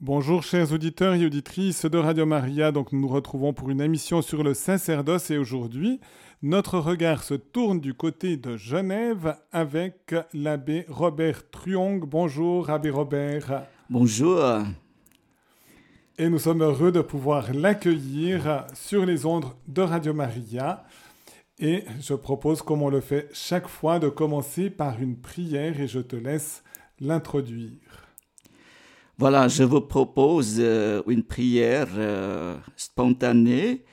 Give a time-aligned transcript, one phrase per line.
[0.00, 4.22] Bonjour chers auditeurs et auditrices de Radio Maria, donc nous nous retrouvons pour une émission
[4.22, 5.98] sur le sacerdoce et aujourd'hui
[6.40, 12.04] notre regard se tourne du côté de Genève avec l'abbé Robert Truong.
[12.06, 13.64] Bonjour abbé Robert.
[13.90, 14.40] Bonjour.
[16.16, 20.84] Et nous sommes heureux de pouvoir l'accueillir sur les ondes de Radio Maria.
[21.58, 25.88] Et je propose, comme on le fait chaque fois, de commencer par une prière et
[25.88, 26.62] je te laisse
[27.00, 28.07] l'introduire.
[29.20, 33.84] Voilà, je vous propose euh, une prière euh, spontanée,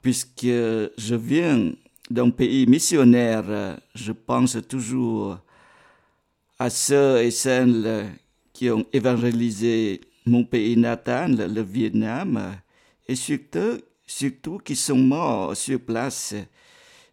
[0.00, 1.72] puisque je viens
[2.08, 3.80] d'un pays missionnaire.
[3.96, 5.38] Je pense toujours
[6.56, 8.06] à ceux et celles
[8.52, 12.54] qui ont évangélisé mon pays natal, le Vietnam,
[13.08, 16.36] et surtout, surtout qui sont morts sur place.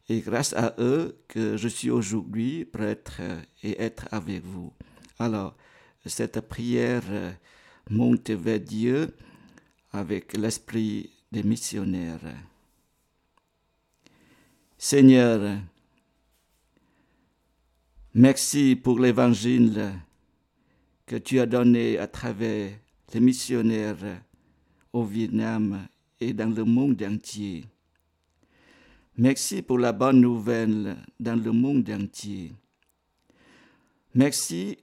[0.10, 3.20] Et grâce à eux que je suis aujourd'hui prêtre
[3.64, 4.72] et être avec vous.
[5.18, 5.56] Alors,
[6.06, 7.32] cette prière euh,
[7.90, 9.16] monte vers Dieu
[9.92, 12.20] avec l'esprit des missionnaires.
[14.78, 15.58] Seigneur,
[18.14, 19.94] merci pour l'évangile
[21.06, 22.72] que tu as donné à travers
[23.14, 24.22] les missionnaires
[24.92, 25.88] au Vietnam
[26.20, 27.66] et dans le monde entier.
[29.18, 32.54] Merci pour la bonne nouvelle dans le monde entier.
[34.14, 34.78] Merci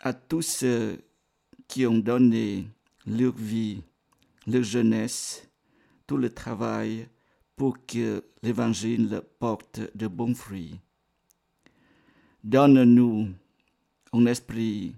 [0.00, 1.00] à tous ceux
[1.66, 2.68] qui ont donné
[3.06, 3.82] leur vie,
[4.46, 5.48] leur jeunesse,
[6.06, 7.08] tout le travail
[7.56, 10.78] pour que l'Évangile porte de bons fruits.
[12.44, 13.28] Donne-nous
[14.12, 14.94] un esprit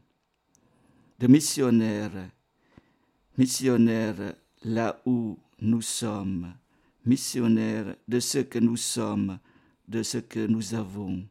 [1.19, 2.31] de missionnaire,
[3.37, 6.55] missionnaire là où nous sommes,
[7.05, 9.39] missionnaire de ce que nous sommes,
[9.89, 11.25] de ce que nous avons,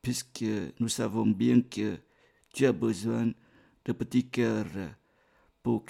[0.00, 0.44] puisque
[0.78, 1.98] nous savons bien que
[2.52, 3.32] tu as besoin
[3.84, 4.66] de petits cœurs
[5.62, 5.84] pour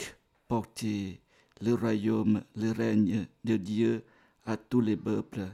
[0.47, 1.21] porter
[1.61, 4.05] le royaume, le règne de Dieu
[4.47, 5.47] à tous les peuples.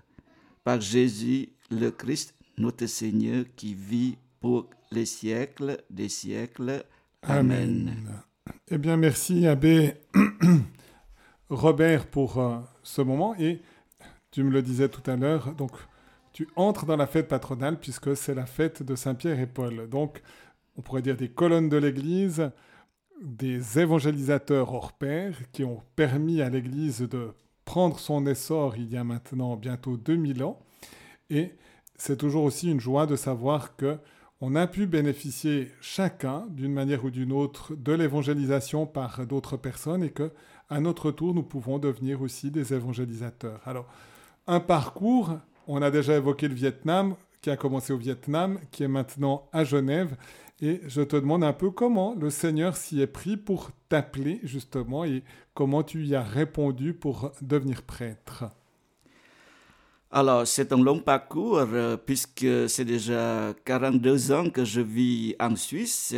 [0.62, 6.84] Par Jésus, le Christ, notre Seigneur, qui vit pour les siècles des siècles.
[7.22, 7.94] Amen.
[8.68, 9.94] Eh bien, merci, Abbé
[11.48, 13.34] Robert, pour euh, ce moment.
[13.36, 13.60] Et
[14.30, 15.72] tu me le disais tout à l'heure, donc
[16.32, 19.88] tu entres dans la fête patronale puisque c'est la fête de Saint-Pierre et Paul.
[19.88, 20.20] Donc,
[20.76, 22.50] on pourrait dire des colonnes de l'Église,
[23.22, 27.30] des évangélisateurs hors pair qui ont permis à l'Église de
[27.64, 30.60] prendre son essor il y a maintenant bientôt 2000 ans.
[31.30, 31.52] Et
[31.96, 33.98] c'est toujours aussi une joie de savoir que
[34.40, 40.02] on a pu bénéficier chacun d'une manière ou d'une autre de l'évangélisation par d'autres personnes
[40.02, 40.32] et que
[40.68, 43.60] à notre tour nous pouvons devenir aussi des évangélisateurs.
[43.64, 43.86] Alors
[44.46, 48.88] un parcours, on a déjà évoqué le Vietnam qui a commencé au Vietnam, qui est
[48.88, 50.16] maintenant à Genève
[50.64, 55.04] et je te demande un peu comment le Seigneur s'y est pris pour t'appeler justement
[55.04, 58.44] et comment tu y as répondu pour devenir prêtre.
[60.10, 65.56] Alors, c'est un long parcours euh, puisque c'est déjà 42 ans que je vis en
[65.56, 66.14] Suisse.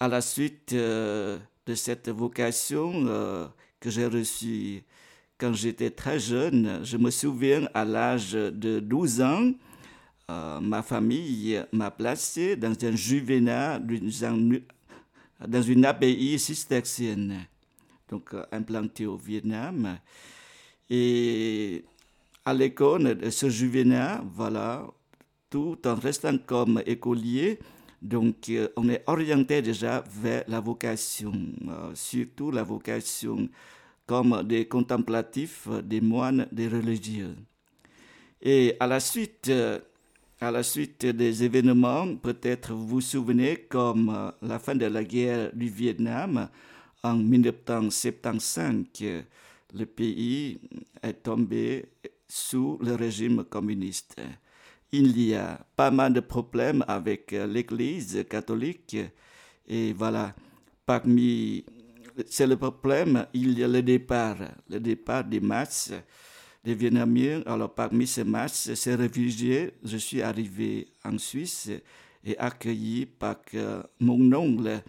[0.00, 3.46] À la suite euh, de cette vocation euh,
[3.80, 4.82] que j'ai reçue
[5.38, 9.52] quand j'étais très jeune, je me souviens à l'âge de 12 ans,
[10.30, 17.46] euh, ma famille m'a placé dans un juvénat, dans une abbaye cistercienne,
[18.10, 19.98] donc euh, implantée au Vietnam.
[20.90, 21.82] Et
[22.44, 24.86] à l'école de ce juvénat, voilà,
[25.48, 27.58] tout en restant comme écolier,
[28.02, 31.32] donc euh, on est orienté déjà vers la vocation,
[31.94, 33.48] surtout la vocation
[34.04, 37.34] comme des contemplatifs, des moines, des religieux.
[38.42, 39.50] Et à la suite
[40.40, 45.02] à la suite des événements, peut-être vous vous souvenez, comme euh, la fin de la
[45.02, 46.48] guerre du Vietnam
[47.02, 48.84] en 1975,
[49.74, 50.60] le pays
[51.02, 51.86] est tombé
[52.28, 54.16] sous le régime communiste.
[54.92, 58.96] Il y a pas mal de problèmes avec euh, l'Église catholique
[59.66, 60.34] et voilà,
[60.86, 61.64] parmi
[62.26, 64.38] c'est le problème, il y a le départ,
[64.68, 65.92] le départ des masses
[66.68, 67.42] des Vietnamiens.
[67.46, 71.70] Alors parmi ces masses, ces réfugiés, je suis arrivé en Suisse
[72.22, 74.82] et accueilli par euh, mon oncle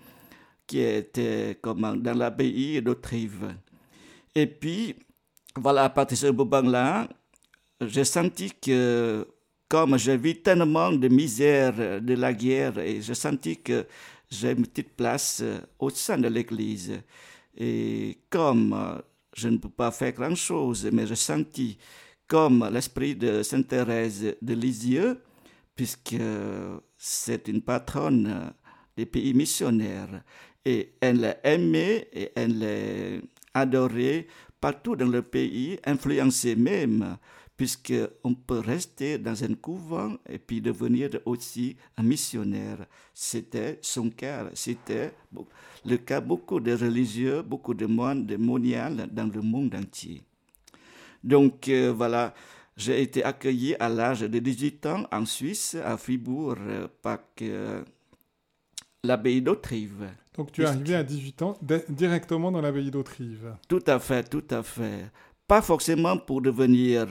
[0.67, 3.55] qui était comme dans l'abbaye d'Autrive.
[4.35, 4.95] Et puis,
[5.55, 7.07] voilà, à partir de ce moment-là,
[7.81, 9.25] j'ai senti que
[9.69, 13.85] comme j'ai vu tellement de misère de la guerre, et j'ai senti que
[14.29, 15.43] j'ai une petite place
[15.77, 16.99] au sein de l'Église.
[17.55, 18.75] Et comme
[19.35, 21.77] je ne peux pas faire grand-chose, mais je sentis
[22.27, 25.21] comme l'esprit de Sainte Thérèse de Lisieux,
[25.75, 26.21] puisque
[26.97, 28.53] c'est une patronne
[28.95, 30.23] des pays missionnaires.
[30.65, 33.21] Et elle est aimée et elle est
[33.53, 34.27] adorée
[34.59, 37.17] partout dans le pays, influencée même,
[37.55, 42.85] puisqu'on peut rester dans un couvent et puis devenir aussi un missionnaire.
[43.13, 45.13] C'était son cas, c'était
[45.85, 50.23] le cas beaucoup de religieux, beaucoup de moines, de moniales dans le monde entier.
[51.23, 52.33] Donc euh, voilà,
[52.77, 57.83] j'ai été accueilli à l'âge de 18 ans en Suisse, à Fribourg, euh, par euh,
[59.03, 60.07] l'abbaye d'Autrive.
[60.35, 61.57] Donc tu es arrivé à 18 ans
[61.89, 63.55] directement dans l'abbaye d'Autrive.
[63.67, 65.11] Tout à fait, tout à fait.
[65.47, 67.07] Pas forcément pour devenir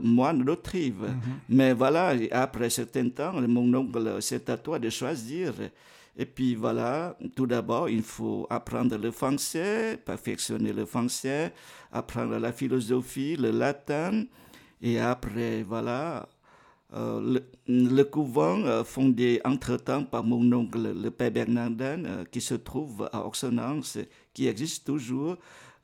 [0.00, 1.20] moine d'Autrive, mhm.
[1.48, 5.52] mais voilà, après certain temps, mon oncle, c'est à toi de choisir.
[6.16, 11.52] Et puis voilà, tout d'abord, il faut apprendre le français, perfectionner le français,
[11.92, 14.24] apprendre la philosophie, le latin.
[14.82, 16.28] Et après, voilà,
[16.92, 22.54] euh, le, couvent euh, fondé entre-temps par mon oncle, le père Bernardin, euh, qui se
[22.54, 23.98] trouve à Oxonance,
[24.34, 25.36] qui existe toujours.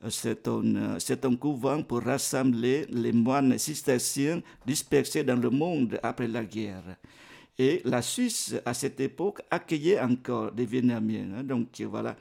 [0.09, 6.27] C'est un, c'est un couvent pour rassembler les moines cisterciens dispersés dans le monde après
[6.27, 6.97] la guerre.
[7.59, 11.27] Et la Suisse, à cette époque, accueillait encore des Vietnamiens.
[11.37, 11.43] Hein.
[11.43, 12.15] donc voilà,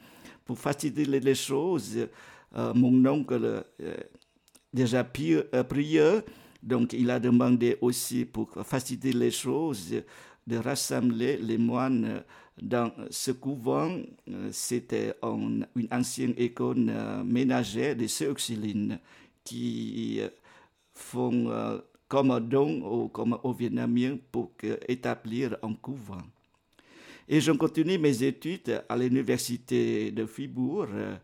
[0.44, 2.08] pour faciliter les choses,
[2.56, 3.96] euh, mon oncle, euh,
[4.72, 6.22] déjà prieur,
[6.62, 9.94] donc il a demandé aussi pour faciliter les choses
[10.46, 12.22] de rassembler les moines
[12.60, 13.98] dans ce couvent.
[14.50, 16.90] C'était une ancienne école
[17.24, 18.36] ménagère des sœurs
[19.44, 20.20] qui
[20.94, 24.52] font comme don ou comme aux Vietnamiens pour
[24.88, 26.22] établir un couvent.
[27.28, 31.16] Et je continue mes études à l'université de Fribourg, euh,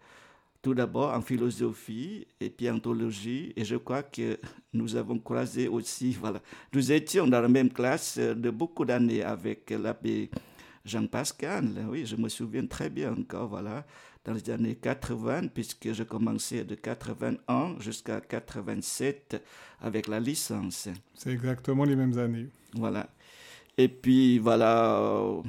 [0.60, 3.52] tout d'abord en philosophie et puis en théologie.
[3.54, 4.38] Et je crois que
[4.72, 6.40] nous avons croisé aussi, voilà,
[6.72, 10.30] nous étions dans la même classe de beaucoup d'années avec l'abbé
[10.84, 11.86] Jean Pascal.
[11.88, 13.84] Oui, je me souviens très bien encore, voilà
[14.24, 19.42] dans les années 80, puisque je commençais de 81 jusqu'à 87
[19.80, 20.88] avec la licence.
[21.14, 22.46] C'est exactement les mêmes années.
[22.74, 23.08] Voilà.
[23.76, 25.42] Et puis, voilà, euh,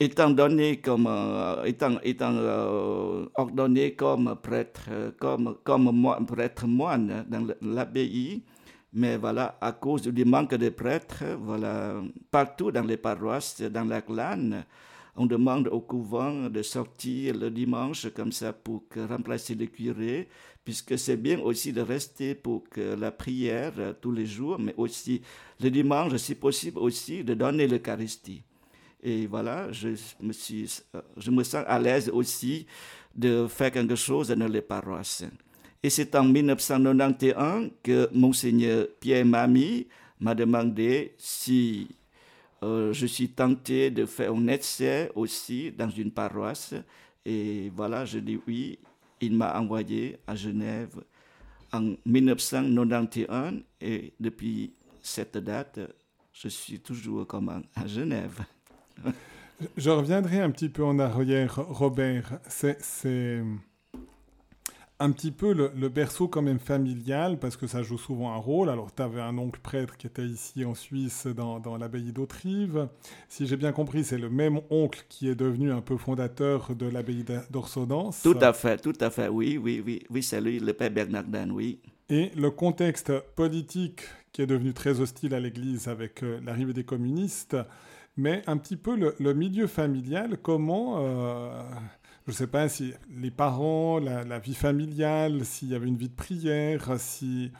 [0.00, 7.46] étant donné comme, euh, étant, étant euh, ordonné comme prêtre, comme, comme prêtre moine dans
[7.62, 8.42] l'abbaye,
[8.92, 11.94] mais voilà, à cause du manque de prêtres, voilà,
[12.30, 14.64] partout dans les paroisses, dans la clane,
[15.18, 20.28] on demande au couvent de sortir le dimanche comme ça pour remplacer le curé,
[20.64, 25.20] puisque c'est bien aussi de rester pour que la prière tous les jours, mais aussi
[25.60, 28.42] le dimanche, si possible aussi, de donner l'Eucharistie.
[29.02, 29.88] Et voilà, je
[30.20, 32.66] me, suis, euh, sens à l'aise aussi
[33.14, 35.24] de faire quelque chose dans les paroisses.
[35.82, 39.86] Et c'est en 1991 que Monseigneur Pierre Mamie
[40.20, 41.88] m'a demandé si
[42.62, 46.74] euh, je suis tenté de faire un essai aussi dans une paroisse.
[47.24, 48.78] Et voilà, je dis oui.
[49.20, 51.00] Il m'a envoyé à Genève
[51.72, 54.72] en 1991 et depuis
[55.02, 55.80] cette date,
[56.32, 58.40] je suis toujours comme à Genève.
[59.76, 62.38] je reviendrai un petit peu en arrière, Robert.
[62.48, 63.42] C'est
[65.00, 68.68] un petit peu le, berceau quand même familial, parce que ça joue souvent un rôle.
[68.68, 72.88] Alors, tu avais un oncle prêtre qui était ici en Suisse, dans, dans l'abbaye d'Autrive.
[73.28, 76.86] Si j'ai bien compris, c'est le même oncle qui est devenu un peu fondateur de
[76.86, 78.22] l'abbaye d'Orsodance.
[78.22, 81.50] Tout à fait, tout à fait, oui, oui, oui, oui, c'est lui, le père Bernardin,
[81.50, 81.78] oui.
[82.10, 86.84] Et le contexte politique qui est devenu très hostile à l'Église avec euh, l'arrivée des
[86.84, 87.56] communistes,
[88.16, 90.96] mais un petit peu le, milieu familial, comment...
[90.98, 91.62] Euh,
[92.28, 96.10] je ne sais pas si les parents, la, vie familiale, s'il y avait une vie
[96.10, 97.50] de prière, si,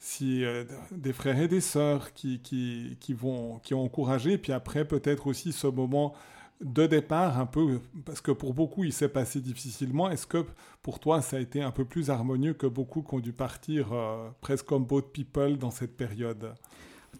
[0.00, 4.50] si euh, des frères et des sœurs qui, qui, qui, vont, qui ont encouragé, puis
[4.50, 6.14] après peut-être aussi ce moment
[6.60, 10.44] de départ un peu, parce que pour beaucoup il s'est passé difficilement, est-ce que
[10.82, 13.92] pour toi ça a été un peu plus harmonieux que beaucoup qui ont dû partir
[13.92, 16.54] euh, presque comme boat people dans cette période?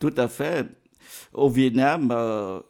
[0.00, 0.66] Tout à fait.
[1.32, 2.60] Au Vietnam, euh,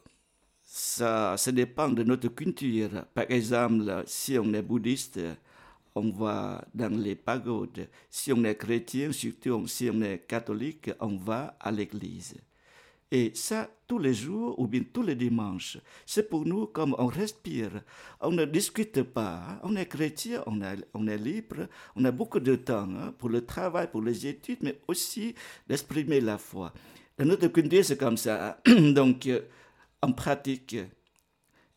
[0.71, 3.07] ça, ça dépend de notre culture.
[3.15, 5.19] Par exemple, si on est bouddhiste,
[5.95, 7.89] on va dans les pagodes.
[8.11, 12.35] Si on est chrétien, surtout si on est catholique, on va à l'église.
[13.11, 17.07] Et ça, tous les jours ou bien tous les dimanches, c'est pour nous comme on
[17.07, 17.81] respire.
[18.21, 19.59] On ne discute pas.
[19.63, 20.61] On est chrétien, on,
[20.93, 24.59] on est libre, on a beaucoup de temps hein, pour le travail, pour les études,
[24.61, 25.35] mais aussi
[25.67, 26.75] d'exprimer la foi.
[27.17, 28.61] Dans notre culture, c'est comme ça.
[28.67, 29.41] Donc, euh,
[30.03, 30.77] en pratique.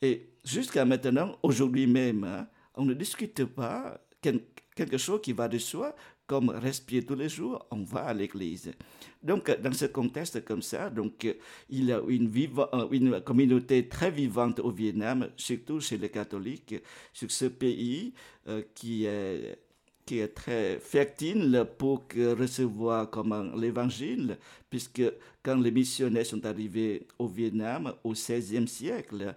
[0.01, 5.57] Et jusqu'à maintenant, aujourd'hui même, hein, on ne discute pas quelque chose qui va de
[5.57, 5.95] soi
[6.27, 8.71] comme respirer tous les jours, on va à l'église.
[9.21, 11.27] Donc, dans ce contexte comme ça, donc,
[11.69, 12.31] il y a une,
[12.91, 16.75] une communauté très vivante au Vietnam, surtout chez les catholiques,
[17.11, 18.13] sur ce pays
[18.73, 19.59] qui est
[20.11, 22.03] qui est très fertile pour
[22.37, 24.37] recevoir comme l'évangile,
[24.69, 25.03] puisque
[25.41, 29.33] quand les missionnaires sont arrivés au Vietnam au XVIe siècle,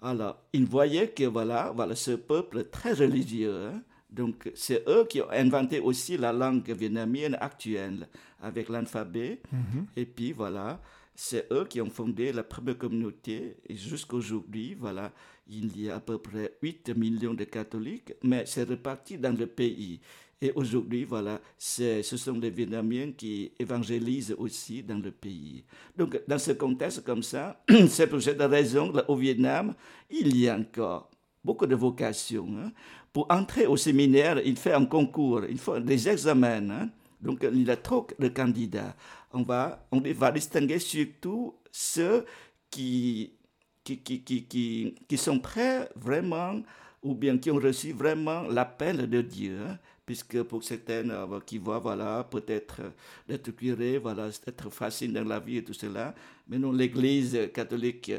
[0.00, 3.66] alors ils voyaient que voilà, voilà ce peuple très religieux.
[3.66, 3.82] Hein.
[4.10, 8.06] donc c'est eux qui ont inventé aussi la langue vietnamienne actuelle
[8.40, 9.40] avec l'alphabet.
[9.52, 9.84] Mm-hmm.
[9.96, 10.80] Et puis voilà,
[11.16, 13.56] c'est eux qui ont fondé la première communauté.
[13.68, 15.10] Et jusqu'aujourd'hui, voilà,
[15.48, 19.46] il y a à peu près 8 millions de catholiques, mais c'est reparti dans le
[19.46, 20.00] pays.
[20.40, 25.64] Et aujourd'hui, voilà, ce sont les Vietnamiens qui évangélisent aussi dans le pays.
[25.96, 29.72] Donc, dans ce contexte comme ça, c'est pour cette raison qu'au Vietnam,
[30.10, 31.08] il y a encore
[31.44, 32.48] beaucoup de vocations.
[32.58, 32.72] Hein.
[33.12, 36.68] Pour entrer au séminaire, il fait un concours, il faut des examens.
[36.70, 36.88] Hein.
[37.20, 38.96] Donc, il y a trop de candidats.
[39.32, 42.24] On va, on va distinguer surtout ceux
[42.68, 43.32] qui
[43.84, 46.60] qui, qui, qui, qui, sont prêts vraiment,
[47.02, 49.58] ou bien qui ont reçu vraiment l'appel de Dieu.
[49.68, 52.90] Hein, puisque pour certaines euh, qui voient, voilà, peut-être euh,
[53.28, 56.14] d'être curé, voilà, être facile dans la vie et tout cela.
[56.48, 58.12] Mais non, l'Église catholique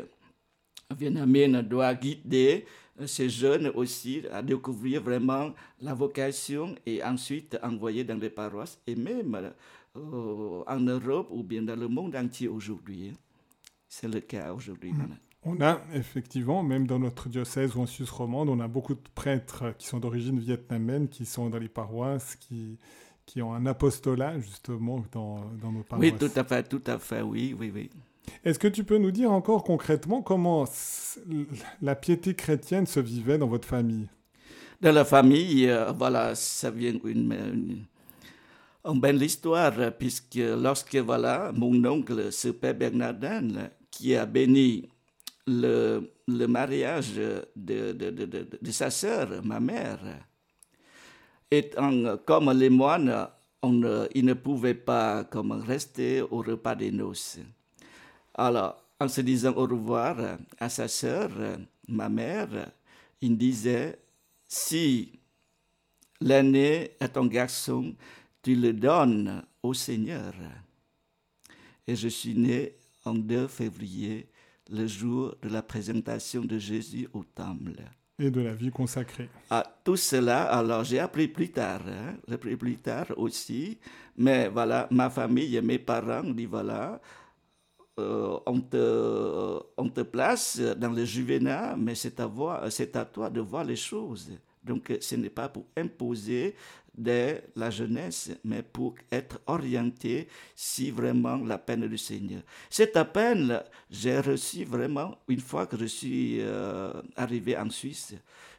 [0.96, 2.66] vietnamienne doit guider
[3.00, 8.80] euh, ces jeunes aussi à découvrir vraiment la vocation et ensuite envoyer dans les paroisses
[8.88, 9.54] et même
[9.96, 13.10] en Europe ou bien dans le monde entier aujourd'hui.
[13.10, 13.18] Hein.
[13.88, 14.92] C'est le cas aujourd'hui.
[14.92, 15.33] Mmh.
[15.46, 19.02] On a effectivement, même dans notre diocèse ou en Suisse romande, on a beaucoup de
[19.14, 22.78] prêtres qui sont d'origine vietnamienne, qui sont dans les paroisses, qui,
[23.26, 26.12] qui ont un apostolat justement dans, dans nos paroisses.
[26.12, 27.90] Oui, tout à fait, tout à fait, oui, oui, oui.
[28.46, 30.66] Est-ce que tu peux nous dire encore concrètement comment
[31.82, 34.08] la piété chrétienne se vivait dans votre famille?
[34.82, 37.86] Dans la famille, euh, voilà, ça vient une,
[38.86, 44.90] une, belle histoire, puisque lorsque voilà, mon oncle, ce père Bernardin, qui a béni
[45.48, 50.00] le, le mariage de, de, de, de, sa sœur, ma mère.
[51.52, 53.28] Étant comme les moines,
[53.62, 57.40] on, ils ne pouvaient pas comme rester au repas des noces.
[58.34, 61.30] Alors, en se disant au revoir à sa sœur,
[61.88, 62.72] ma mère,
[63.22, 64.00] il disait,
[64.48, 65.20] si
[66.22, 67.96] l'aîné est un garçon,
[68.42, 70.34] tu le donnes au Seigneur.
[71.88, 74.28] Et je suis né en 2 février
[74.72, 77.82] le jour de la présentation de Jésus au temple.
[78.20, 79.30] Et de la vie consacrée.
[79.50, 83.80] Ah, tout cela, alors j'ai appris plus tard, hein, j'ai appris plus tard aussi,
[84.16, 87.02] mais voilà, ma famille et mes parents dit voilà,
[88.00, 92.30] euh, on, te, on te place dans le juvénat, mais c'est à,
[92.70, 94.32] c'est à toi de voir les choses.
[94.64, 96.56] Donc ce n'est pas pour imposer
[96.98, 102.42] de la jeunesse, mais pour être orienté si vraiment la peine du Seigneur.
[102.70, 108.16] Cette peine, j'ai reçu vraiment une fois que je suis euh, arrivé en Suisse,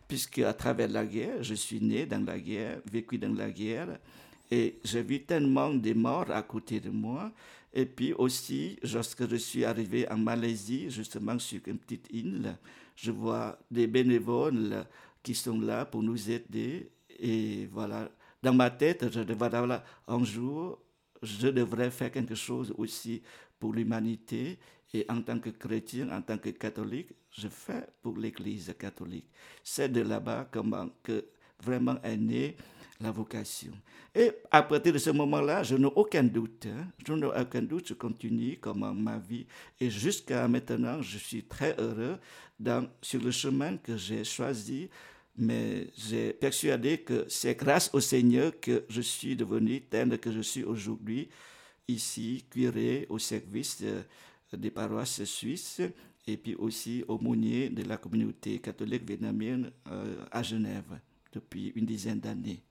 [0.09, 3.99] puisque à travers la guerre, je suis né dans la guerre, vécu dans la guerre,
[4.51, 7.33] et j'ai vu tellement de morts à côté de moi.
[7.73, 12.57] Et puis aussi, lorsque je suis arrivé en Malaisie, justement sur une petite île,
[12.95, 14.87] je vois des bénévoles
[15.23, 16.89] qui sont là pour nous aider.
[17.19, 18.09] Et voilà,
[18.45, 20.79] dans ma tête, je devrais, voilà, un jour,
[21.23, 23.23] je devrais faire quelque chose aussi
[23.59, 24.59] pour l'humanité.
[24.93, 29.27] Et en tant que chrétien, en tant que catholique, je fais pour l'Église catholique.
[29.65, 30.49] C'est de là-bas
[31.03, 31.25] que
[31.61, 32.57] vraiment est née
[33.01, 33.73] la vocation.
[34.15, 36.67] Et à partir de ce moment-là, je n'ai aucun doute.
[36.67, 36.87] Hein.
[37.05, 39.47] Je n'ai aucun doute, je continue comme ma vie.
[39.81, 42.19] Et jusqu'à maintenant, je suis très heureux
[43.03, 44.89] sur le chemin que j'ai choisi
[45.37, 50.41] mais j'ai persuadé que c'est grâce au Seigneur que je suis devenu tel que je
[50.41, 51.29] suis aujourd'hui,
[51.89, 53.83] ici, curé au service
[54.53, 55.83] des paroisses suisses
[56.27, 60.99] et puis aussi aumônier de la communauté catholique vietnamienne euh, à Genève
[61.33, 62.63] depuis une dizaine d'années.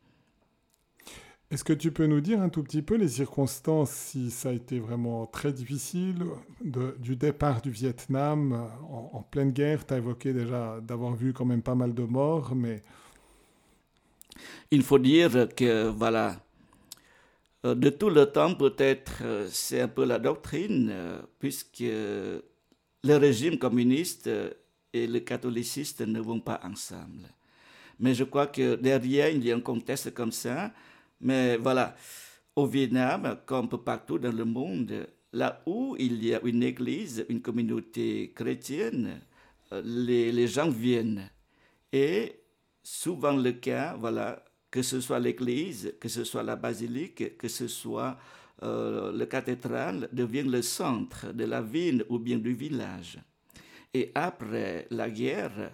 [1.53, 4.53] Est-ce que tu peux nous dire un tout petit peu les circonstances, si ça a
[4.53, 6.25] été vraiment très difficile,
[6.97, 9.85] du départ du Vietnam en, pleine guerre?
[9.85, 12.81] Tu as évoqué déjà d'avoir vu quand même pas mal de morts, mais...
[14.71, 16.43] Il faut dire que, voilà,
[17.65, 22.41] euh, de tout le temps, peut-être, euh, c'est un peu la doctrine, euh, puisque le
[23.03, 24.27] régime communiste
[24.91, 27.29] et le catholicisme ne vont pas ensemble.
[27.99, 30.73] Mais je crois que derrière, il y a un contexte comme ça
[31.21, 31.95] mais voilà,
[32.55, 37.41] au Vietnam, comme partout dans le monde, là où il y a une église, une
[37.41, 39.21] communauté chrétienne,
[39.71, 41.29] euh, les, gens viennent.
[41.91, 42.39] Et
[42.83, 47.67] souvent le cas, voilà, que ce soit l'église, que ce soit la basilique, que ce
[47.67, 48.17] soit
[48.61, 53.19] euh, le cathédrale, devient le centre de la ville ou bien du village.
[53.93, 55.73] Et après la guerre,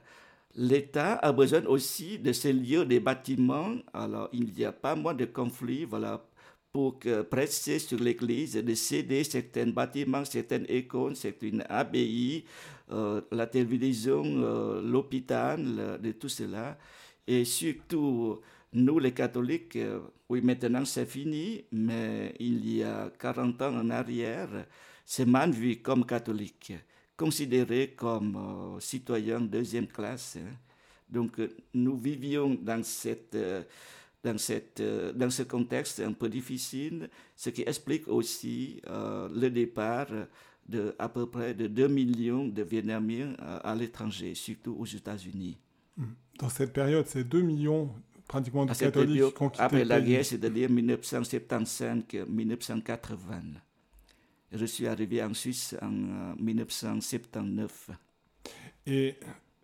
[0.55, 3.75] l'État a besoin aussi de ces lieux, des bâtiments.
[3.93, 6.25] Alors, il n'y a pas moins de conflits, voilà,
[6.71, 12.45] pour presser sur l'Église de céder certains bâtiments, certaines icônes, certaines abbayes,
[12.91, 16.77] euh, la télévision, euh, l'hôpital, de tout cela.
[17.27, 18.39] Et surtout,
[18.73, 23.89] nous les catholiques, euh, oui, maintenant c'est fini, mais il y a 40 ans en
[23.91, 24.49] arrière,
[25.05, 26.73] c'est mal vu comme catholique,
[27.19, 30.37] considéré comme citoyen deuxième classe.
[30.37, 30.53] Hein.
[31.09, 31.33] Donc,
[31.73, 33.35] nous vivions dans cette
[34.23, 39.49] dans, cette, euh, dans ce contexte un peu difficile, ce qui explique aussi euh, le
[39.49, 40.07] départ
[40.67, 45.57] de à peu près de 2 millions de Vietnamiens euh, à l'étranger, surtout aux États-Unis.
[45.97, 46.13] Hmm.
[46.37, 47.89] Dans cette période, c'est 2 millions
[48.27, 53.15] pratiquement de catholiques qui ont quitté Après la guerre, c'est-à-dire 1975-1980.
[54.51, 57.91] Je suis arrivé en Suisse en 1979.
[58.87, 59.15] Et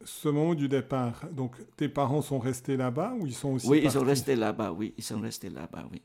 [0.04, 3.82] ce moment du départ, donc tes parents sont restés là-bas ou ils sont aussi Oui,
[3.84, 6.02] ils sont restés là-bas, oui, ils sont restés là-bas, oui.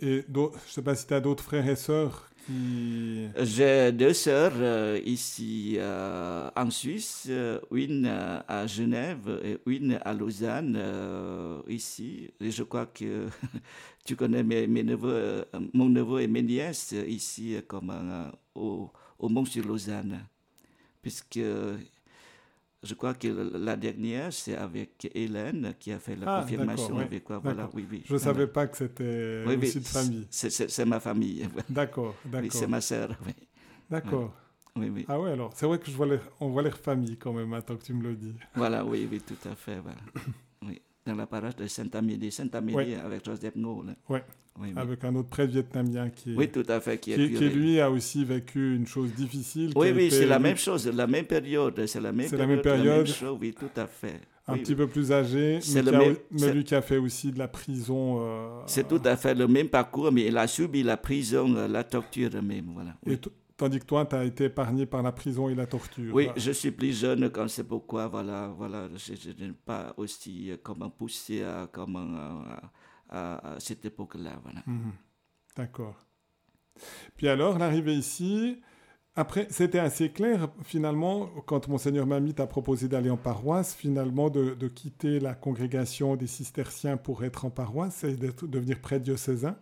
[0.00, 4.52] Et je ne sais pas si tu as d'autres frères et sœurs J'ai deux sœurs
[4.56, 10.78] euh, ici euh, en Suisse, euh, une à Genève et une à Lausanne
[11.68, 12.30] ici.
[12.40, 13.28] Et je crois que
[14.04, 17.92] tu connais mes, mes neveux, mon neveu et mes nièces ici comme
[18.54, 20.26] au, au Mont-sur-Lausanne,
[21.02, 21.40] puisque
[22.82, 27.24] je crois que la dernière, c'est avec Hélène qui a fait la ah, confirmation avec
[27.24, 27.38] quoi.
[27.38, 28.02] Voilà, oui, oui.
[28.06, 30.26] Je ne savais pas que c'était aussi de famille.
[30.30, 31.48] C'est ma famille.
[31.68, 32.44] D'accord, d'accord.
[32.44, 33.10] Oui, c'est ma sœur.
[33.26, 33.34] Oui.
[33.90, 34.34] D'accord.
[34.76, 35.04] Oui, oui.
[35.08, 37.48] Ah ouais, alors, c'est vrai que je vois les, on voit les familles quand même,
[37.48, 38.34] maintenant que tu me le dis.
[38.54, 39.80] Voilà, oui, oui, tout à fait.
[39.80, 39.98] Voilà.
[41.06, 43.94] Dans la paroisse de Saint-Amélie, Saint-Amélie avec Joseph Noll.
[44.08, 44.18] Oui
[44.76, 47.90] avec un autre prêtre vietnamien qui, oui, tout à fait, qui, qui, qui, lui a
[47.90, 49.72] aussi vécu une chose difficile.
[49.76, 52.40] Oui, oui, c'est la même chose, la même période, c'est la même période.
[52.40, 53.08] La même période.
[53.40, 54.20] oui, tout à fait.
[54.46, 57.38] Un petit peu plus âgé, mais, le même, mais lui qui a fait aussi de
[57.38, 58.18] la prison.
[58.20, 61.68] Euh, c'est tout à fait le même parcours, mais il a subi la prison, euh,
[61.68, 62.72] la torture même.
[62.74, 62.96] Voilà.
[63.06, 63.16] Et
[63.60, 66.14] tandis que toi, tu as été épargné par la prison et la torture.
[66.14, 70.56] Oui, je suis plus jeune quand c'est pourquoi, voilà, voilà, je, n'ai pas aussi euh,
[70.62, 72.42] comment pousser à, comment,
[73.10, 74.40] à, cette époque-là.
[74.42, 74.62] Voilà.
[74.66, 74.92] Mhm.
[75.56, 76.06] D'accord.
[77.18, 78.62] Puis alors, l'arrivée ici,
[79.14, 84.54] après, c'était assez clair, finalement, quand Monseigneur Mamie t'a proposé d'aller en paroisse, finalement, de,
[84.54, 89.58] de, quitter la congrégation des cisterciens pour être en paroisse et de devenir prêtre diocésain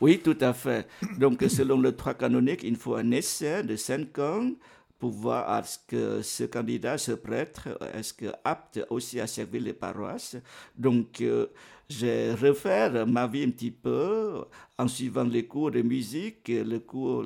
[0.00, 0.86] Oui, tout à fait.
[1.18, 4.50] Donc, selon le droit canonique, il faut un essai de 5 ans
[4.98, 9.72] pour voir est-ce que ce candidat, ce prêtre, est-ce que apte aussi à servir les
[9.72, 10.36] paroisses.
[10.76, 11.46] Donc, euh,
[11.88, 14.44] j'ai refait ma vie un petit peu
[14.78, 17.24] en suivant les cours de musique, le cours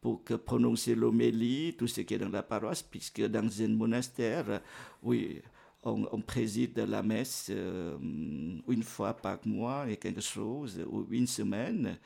[0.00, 4.60] pour prononcer l'homélie, tout ce qui est dans la paroisse, puisque dans un monastère,
[5.02, 5.40] oui,
[5.82, 7.96] on, préside la messe euh,
[8.68, 11.96] une fois par mois et quelque chose, ou une semaine.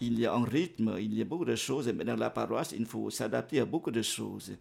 [0.00, 2.74] Il y a un rythme, il y a beaucoup de choses, mais dans la paroisse,
[2.76, 4.52] il faut s'adapter à beaucoup de choses.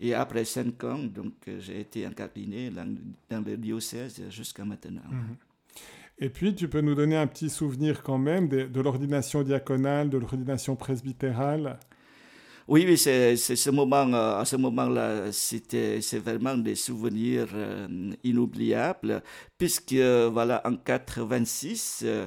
[0.00, 5.02] Et après cinq ans, donc, j'ai été incardiné dans, le diocèse jusqu'à maintenant.
[5.10, 5.36] Mhm.
[6.22, 10.18] Et puis, tu peux nous donner un petit souvenir quand même de, l'ordination diaconale, de
[10.18, 11.78] l'ordination presbytérale?
[12.70, 19.22] Oui, oui, c'est ce moment, euh, à ce moment-là, c'est vraiment des souvenirs euh, inoubliables,
[19.58, 22.26] puisque voilà, en 86, euh,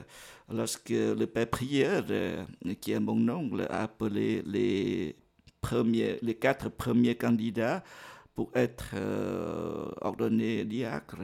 [0.52, 2.04] lorsque le père Prière,
[2.82, 5.16] qui est mon oncle, a appelé les
[6.40, 7.84] quatre premiers candidats
[8.36, 8.96] pour être
[10.02, 11.22] ordonnés diacres,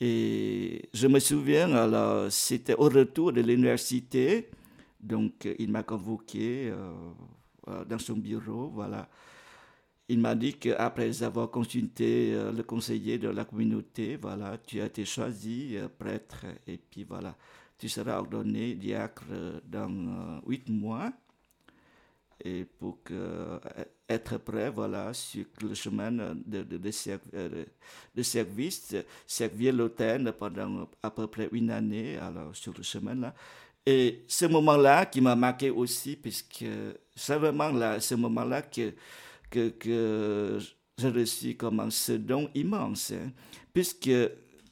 [0.00, 4.48] et je me souviens, alors, c'était au retour de l'université,
[5.00, 7.37] donc il m'a convoqué euh, euh,
[7.88, 9.08] dans son bureau, voilà.
[10.08, 14.86] Il m'a dit qu'après avoir consulté euh, le conseiller de la communauté, voilà, tu as
[14.86, 17.36] été choisi prêtre et puis voilà,
[17.78, 19.24] tu seras ordonné diacre
[19.66, 21.12] dans huit mois
[22.42, 22.98] et pour
[24.08, 26.80] être prêt voilà, sur le chemin de, de,
[27.34, 27.64] euh,
[28.22, 33.34] service, servir l'hôtel pendant à peu près une année alors, sur le chemin-là.
[33.90, 36.66] Et ce moment-là qui m'a marqué aussi, puisque
[37.16, 38.92] c'est vraiment là, ce moment-là que,
[39.48, 40.58] que, que
[40.98, 43.32] j'ai comme ce don immense, hein.
[43.72, 44.10] puisque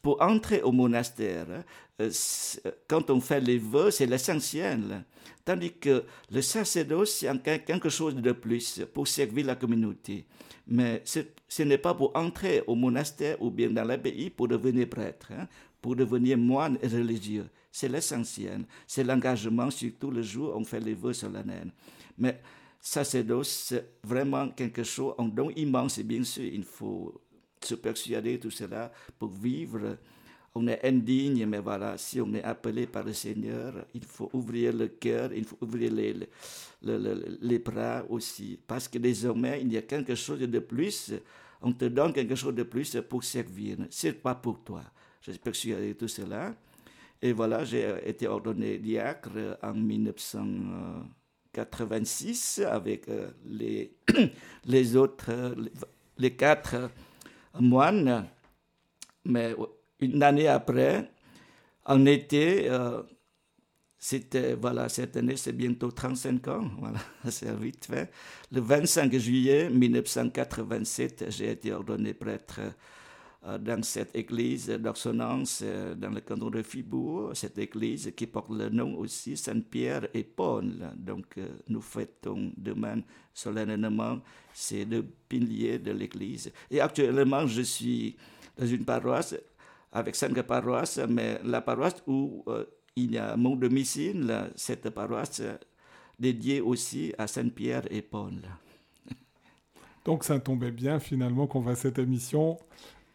[0.02, 1.46] pour entrer au monastère,
[1.98, 2.10] euh,
[2.86, 5.02] quand on fait les vœux, c'est l'essentiel.
[5.46, 10.26] Tandis que le sacerdoce, c'est quelque chose de plus pour servir la communauté.
[10.66, 15.28] Mais ce, n'est pas pour entrer au monastère ou bien dans l'abbaye pour devenir prêtre.
[15.32, 15.48] Hein.
[15.86, 17.46] Pour devenir moine religieux.
[17.70, 18.64] C'est l'essentiel.
[18.88, 21.70] C'est l'engagement, surtout le jour où on fait les vœux solennels.
[22.18, 22.40] Mais
[22.80, 23.24] ça, c'est
[24.02, 26.42] vraiment quelque chose, un don immense, bien sûr.
[26.42, 27.14] Il faut
[27.62, 29.96] se persuader tout cela pour vivre.
[30.56, 34.72] On est indigne, mais voilà, si on est appelé par le Seigneur, il faut ouvrir
[34.72, 36.14] le cœur, il faut ouvrir les,
[36.82, 38.58] les, les bras aussi.
[38.66, 41.12] Parce que désormais, il y a quelque chose de plus.
[41.62, 43.76] On te donne quelque chose de plus pour servir.
[43.88, 44.82] C'est pas pour toi.
[45.26, 46.54] Je suis persuadé de tout cela.
[47.20, 53.96] Et voilà, j'ai été ordonné diacre en 1986 avec euh, les,
[54.66, 55.56] les autres,
[56.16, 56.92] les quatre
[57.58, 58.28] moine,
[59.24, 59.56] mais
[59.98, 61.10] une année après,
[61.86, 63.02] en été, euh,
[63.98, 68.12] c'était, voilà, cette année, c'est bientôt 35 ans, voilà, c'est vite fait.
[68.52, 72.70] Le 25 juillet 1987, j'ai été ordonné prêtre euh,
[73.58, 78.68] dans cette église d'Orsonance, euh, dans le canton de Fibourg, cette église qui porte le
[78.68, 80.90] nom aussi Saint-Pierre et Paul.
[80.96, 83.00] Donc, nous fêtons demain
[83.32, 84.18] solennellement
[84.52, 86.52] ces deux piliers de l'Église.
[86.70, 88.16] Et actuellement, je suis
[88.58, 89.36] dans une paroisse
[89.92, 92.64] avec cinq paroisses, mais la paroisse où euh,
[92.96, 95.42] il y a mon domicile, cette paroisse
[96.18, 98.40] dédiée aussi à Saint-Pierre et Paul.
[100.04, 102.58] Donc ça tombait bien finalement qu'on fasse cette émission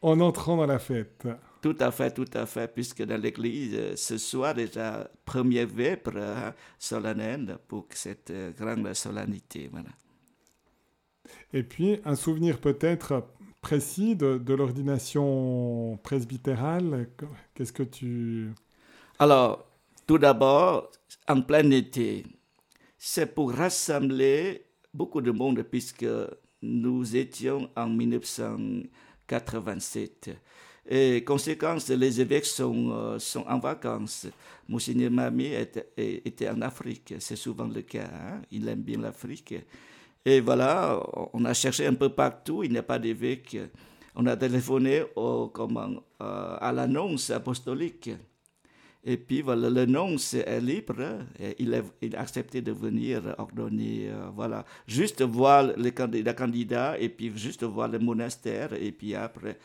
[0.01, 1.27] en entrant dans la fête.
[1.61, 6.53] Tout à fait, tout à fait, puisque dans l'église, ce soir déjà, premier vêpre hein,
[6.79, 9.69] solennel pour cette euh, grande solennité.
[9.71, 9.89] Voilà.
[11.53, 13.23] Et puis, un souvenir peut-être
[13.61, 17.09] précis de, l'ordination presbytérale.
[17.53, 18.51] Qu'est-ce que tu...
[19.19, 19.67] Alors,
[20.07, 20.89] tout d'abord,
[21.27, 22.25] en plein été,
[22.97, 26.07] c'est pour rassembler beaucoup de monde puisque
[26.63, 27.87] nous étions en
[29.39, 30.29] 1987.
[30.89, 34.27] Et conséquence, les évêques sont, euh, sont en vacances.
[34.67, 35.49] Monseigneur Mami
[35.97, 38.09] était en Afrique, c'est souvent le cas.
[38.11, 38.41] Hein.
[38.51, 39.53] Il aime bien l'Afrique.
[40.25, 41.01] Et voilà,
[41.33, 43.57] on a cherché un peu partout, il n'y a pas d'évêque.
[44.15, 45.89] On a téléphoné au, comment,
[46.21, 48.09] euh, à l'annonce apostolique.
[49.03, 51.19] Et puis voilà, l'annonce est libre.
[51.57, 51.81] Il, a,
[52.19, 54.09] accepté de venir ordonner.
[54.09, 58.73] Euh, voilà, juste voir les candidats et puis juste voir le monastère.
[58.73, 59.57] Et puis après,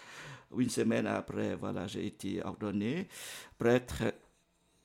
[0.56, 3.08] une semaine après, voilà, j'ai été ordonné
[3.58, 4.04] prêtre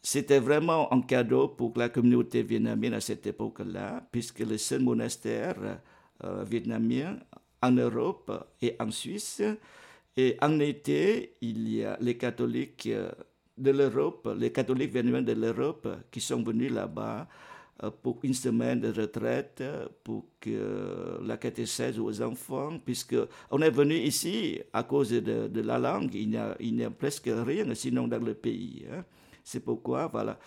[0.04, 5.80] c'était vraiment un cadeau pour la communauté vietnamienne à cette époque-là, puisque le seul monastère
[6.24, 7.20] euh, vietnamien
[7.62, 9.44] en Europe et en Suisse.
[10.18, 13.12] Et en été, il y a les catholiques euh,
[13.62, 17.28] de l'Europe, les catholiques vietnamiens de l'Europe qui sont venus là-bas
[17.84, 19.64] euh, pour une semaine de retraite,
[20.04, 23.16] pour que la catéchèse aux enfants, puisque
[23.50, 27.74] on est venu ici à cause de, la langue, il n'y a, a, presque rien
[27.76, 28.86] sinon dans le pays.
[28.92, 29.04] Hein.
[29.44, 30.38] C'est pourquoi, voilà,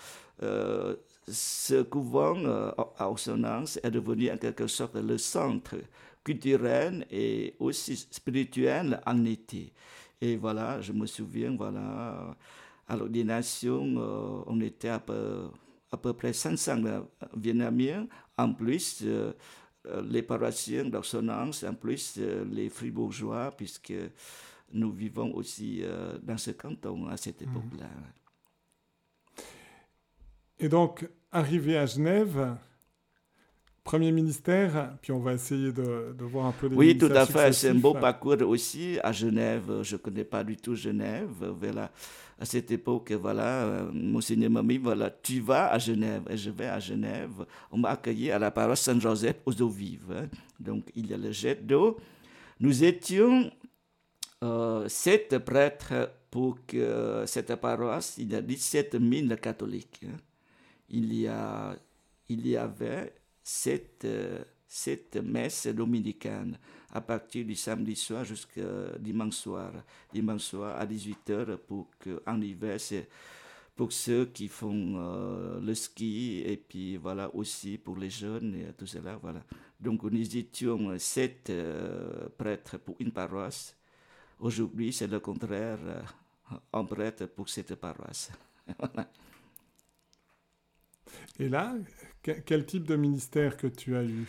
[0.43, 0.97] euh,
[1.29, 5.77] ce couvent euh, à Ossonance est devenu en quelque sorte le centre
[6.23, 9.73] culturel et aussi spirituel en été.
[10.21, 12.37] Et voilà, je me souviens, voilà,
[12.87, 15.49] à l'ordination, euh, on était à peu,
[15.91, 16.83] à peu près 500
[17.37, 19.05] Vietnamiens, en plus
[20.03, 22.19] les paroissiens d'Ossonance, en plus
[22.51, 23.93] les fribourgeois, puisque
[24.73, 25.83] nous vivons aussi
[26.23, 27.49] dans ce canton à cette mhm.
[27.49, 27.91] époque-là.
[30.59, 32.57] Et donc, arrivé à Genève,
[33.95, 37.27] Premier ministère, puis on va essayer de, de voir un peu les Oui, tout à
[37.27, 37.53] fait.
[37.53, 39.83] C'est un beau parcours aussi à Genève.
[39.83, 41.31] Je ne connais pas du tout Genève.
[41.61, 41.93] Voilà.
[42.41, 46.23] À cette époque, voilà, euh, Monseigneur Mami, voilà, tu vas à Genève.
[46.29, 47.47] Et je vais à Genève.
[47.71, 50.13] On m'a accueilli à la paroisse Saint-Joseph aux eaux vives.
[50.13, 50.27] Hein.
[50.59, 51.97] Donc, il y a le jet d'eau.
[52.59, 53.49] Nous étions
[54.43, 58.17] euh, sept prêtres pour que cette paroisse.
[58.19, 60.01] Il y a 17 000 catholiques.
[60.05, 60.17] Hein
[60.89, 61.77] il y, a,
[62.29, 63.13] il y avait
[63.45, 64.09] cette,
[64.67, 66.59] cette messe dominicaine
[66.91, 69.73] à partir du samedi soir jusqu'à dimanche soir.
[70.13, 73.09] Dimanche soir à 18h pour que, en hiver, c'est
[73.77, 78.73] pour ceux qui font euh, le ski et puis voilà aussi pour les jeunes et
[78.73, 79.17] tout cela.
[79.21, 79.45] Voilà.
[79.81, 83.77] Donc nous étions sept euh, prêtres pour une paroisse.
[84.39, 86.03] Aujourd'hui, c'est le contraire, euh,
[86.73, 88.31] un prêtre pour cette paroisse.
[91.39, 91.75] Et là,
[92.47, 94.27] quel type de ministère que tu as eu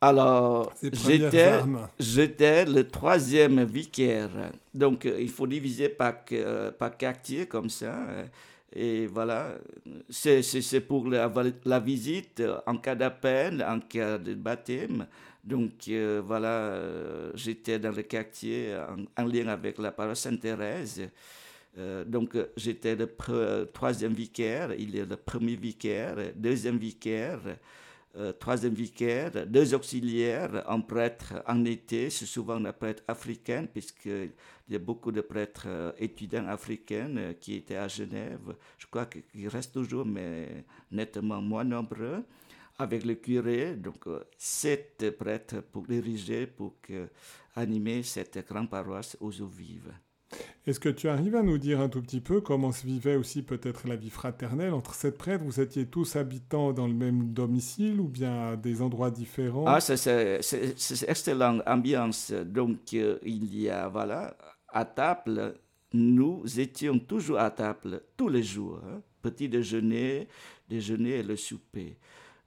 [0.00, 1.60] alors, j'étais,
[1.98, 4.30] j'étais le troisième vicaire.
[4.74, 8.06] Donc, euh, il faut diviser par, euh, par quartier comme ça.
[8.74, 9.54] Et voilà,
[10.10, 11.32] c'est, c'est, pour la,
[11.64, 15.06] la, visite en cas d'appel, en cas de baptême.
[15.42, 16.78] Donc, euh, voilà,
[17.34, 21.08] j'étais dans le quartier en, en, lien avec la paroisse Sainte-Thérèse.
[22.06, 23.06] Donc, j'étais le
[23.72, 27.40] troisième vicaire, il est le premier vicaire, deuxième vicaire,
[28.38, 34.32] troisième vicaire, deux auxiliaires, un prêtre en été, c'est souvent un prêtre africain, puisqu'il
[34.70, 38.56] y a beaucoup de prêtres étudiants africains qui étaient à Genève.
[38.78, 42.24] Je crois qu'il reste toujours, mais nettement moins nombreux
[42.78, 46.74] avec le curé, donc euh, sept prêtres pour diriger, pour
[47.54, 49.92] animer cette grande paroisse aux eaux vives.
[50.66, 53.42] Est-ce que tu arrives à nous dire un tout petit peu comment se vivait aussi
[53.42, 55.44] peut-être la vie fraternelle entre sept prêtres?
[55.44, 59.64] Vous étiez tous habitants dans le même domicile ou bien à des endroits différents?
[59.66, 60.40] Ah, c'est
[61.06, 62.32] excellente ambiance.
[62.32, 64.36] Donc, euh, il y a, voilà,
[64.68, 65.54] à table,
[65.92, 68.80] nous étions toujours à table tous les jours.
[68.84, 69.02] Hein.
[69.22, 70.26] Petit déjeuner,
[70.68, 71.96] déjeuner et le souper.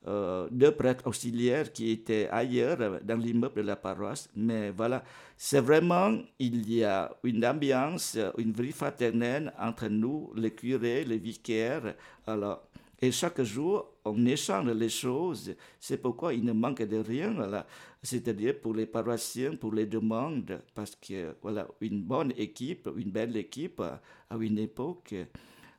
[0.07, 4.29] Euh, deux prêtres auxiliaires qui étaient ailleurs dans l'immeuble de la paroisse.
[4.33, 5.03] Mais voilà,
[5.35, 11.17] c'est vraiment, il y a une ambiance, une vie fraternelle entre nous, les curés, les
[11.17, 11.95] vicaires.
[12.25, 12.69] Alors,
[13.01, 15.55] et chaque jour, on échange les choses.
[15.79, 17.33] C'est pourquoi il ne manque de rien.
[17.33, 17.67] Voilà.
[18.01, 23.35] C'est-à-dire pour les paroissiens, pour les demandes, parce que voilà, une bonne équipe, une belle
[23.35, 25.13] équipe à une époque,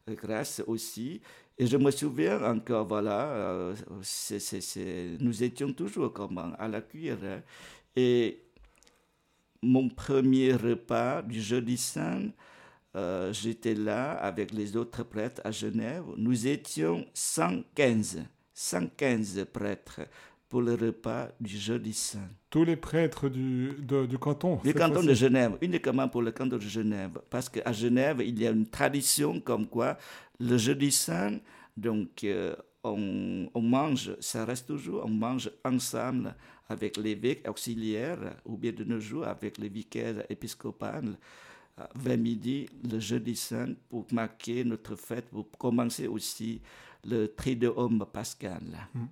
[0.08, 1.20] grâce aussi
[1.60, 3.74] et je me souviens encore, voilà, euh,
[5.20, 7.18] nous étions toujours comme à la cuire.
[7.22, 7.42] Hein.
[7.94, 8.44] Et
[9.62, 12.30] mon premier repas du jeudi saint,
[12.96, 16.04] euh, j'étais là avec les autres prêtres à Genève.
[16.16, 20.00] Nous étions 115, 115 prêtres
[20.48, 22.28] pour le repas du jeudi saint.
[22.48, 23.74] Tous les prêtres du,
[24.08, 27.20] du canton Du canton de Genève, uniquement pour le canton de Genève.
[27.28, 29.98] Parce qu'à Genève, il y a une tradition comme quoi
[30.40, 31.38] le jeudi saint,
[31.76, 36.34] donc euh, on, mange, ça reste toujours, on mange ensemble
[36.68, 41.16] avec l'évêque auxiliaire ou bien de nos jours avec les vicaires épiscopales
[41.94, 46.60] vers midi le jeudi saint pour marquer notre fête, pour commencer aussi
[47.04, 48.62] le Triduum pascal.
[48.94, 49.04] Mmh.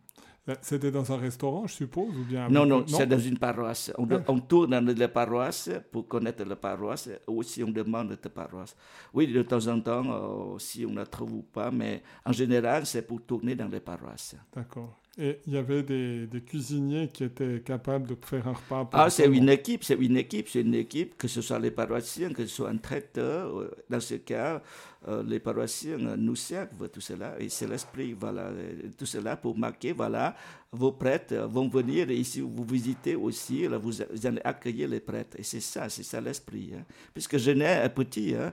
[0.48, 3.92] Euh, c'était dans un restaurant, je suppose ou bien Non, non, c'est dans une paroisse.
[3.98, 4.22] On, ah.
[4.28, 8.76] on, tourne dans la paroisse pour connaître la paroisse, ou si on demande de paroisse.
[9.12, 12.86] Oui, de temps en temps, euh, si on ne la trouve pas, mais en général,
[12.86, 14.36] c'est pour tourner dans les paroisses.
[14.54, 14.96] D'accord.
[15.20, 18.88] Et il y avait des, cuisiniers qui étaient capables de faire un repas.
[18.92, 22.32] ah, c'est une équipe, c'est une équipe, c'est une équipe, que ce soit les paroissiens,
[22.32, 23.58] que ce soit un traiteur.
[23.58, 24.62] Euh, dans ce cas,
[25.08, 27.34] euh, les paroissiens nous servent tout cela.
[27.40, 28.52] Et c'est l'esprit, voilà,
[28.96, 30.36] tout cela pour marquer, voilà,
[30.70, 35.36] vos prêtres vont venir et ici vous visitez aussi, là, vous, allez accueillir les prêtres.
[35.36, 36.70] Et c'est ça, c'est ça l'esprit.
[36.76, 36.84] Hein.
[37.12, 38.52] Puisque je n'ai petit, hein,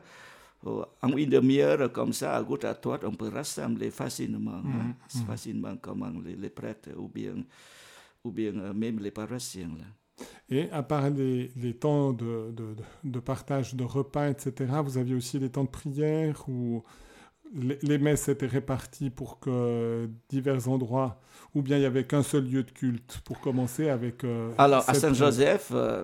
[1.01, 4.95] en une demi-heure comme ça, à gauche à droite, on peut rassembler facilement, mm, hein,
[5.15, 5.19] mm.
[5.25, 7.35] facilement comme les, les, prêtres ou bien,
[8.23, 9.69] ou bien euh, même les paroissiens.
[9.77, 9.85] Là.
[10.49, 15.15] Et à part les, les temps de, de, de, partage de repas, etc., vous aviez
[15.15, 16.83] aussi des temps de prière où
[17.53, 21.19] les, les messes étaient réparties pour que divers endroits,
[21.53, 24.23] ou bien il n'y avait qu'un seul lieu de culte pour commencer avec...
[24.23, 26.03] Euh, Alors, à Saint-Joseph, euh,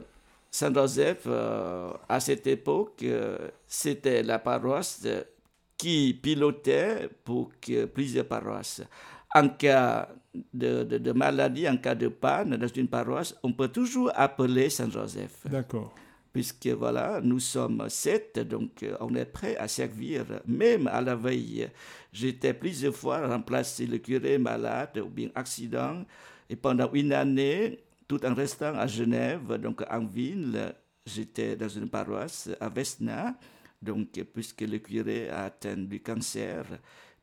[0.51, 5.07] Saint-Joseph, euh, à cette époque, euh, c'était la paroisse
[5.77, 8.83] qui pilotait pour que plusieurs paroisses.
[9.33, 10.09] En cas
[10.53, 15.39] de, de, maladie, en cas de panne dans une paroisse, on peut toujours appeler Saint-Joseph.
[15.45, 15.95] D'accord.
[16.33, 20.25] Puisque voilà, nous sommes sept, donc euh, on est prêt à servir.
[20.45, 21.69] Même à la veille,
[22.11, 26.03] j'étais plusieurs fois remplacé le curé malade ou bien accident.
[26.49, 27.79] Et pendant une année,
[28.11, 33.37] tout en restant à Genève, donc en ville, j'étais dans une paroisse à Vesna,
[33.81, 36.65] donc puisque le curé a atteint du cancer.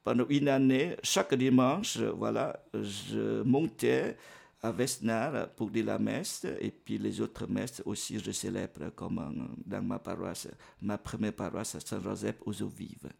[0.03, 4.16] Pendant une année, chaque dimanche, voilà, je montais
[4.62, 9.46] à Vesna pour dire la messe et puis les autres messes aussi je célèbre comme
[9.66, 10.48] dans ma paroisse,
[10.81, 13.11] ma première paroisse à Saint-Joseph aux eaux vives.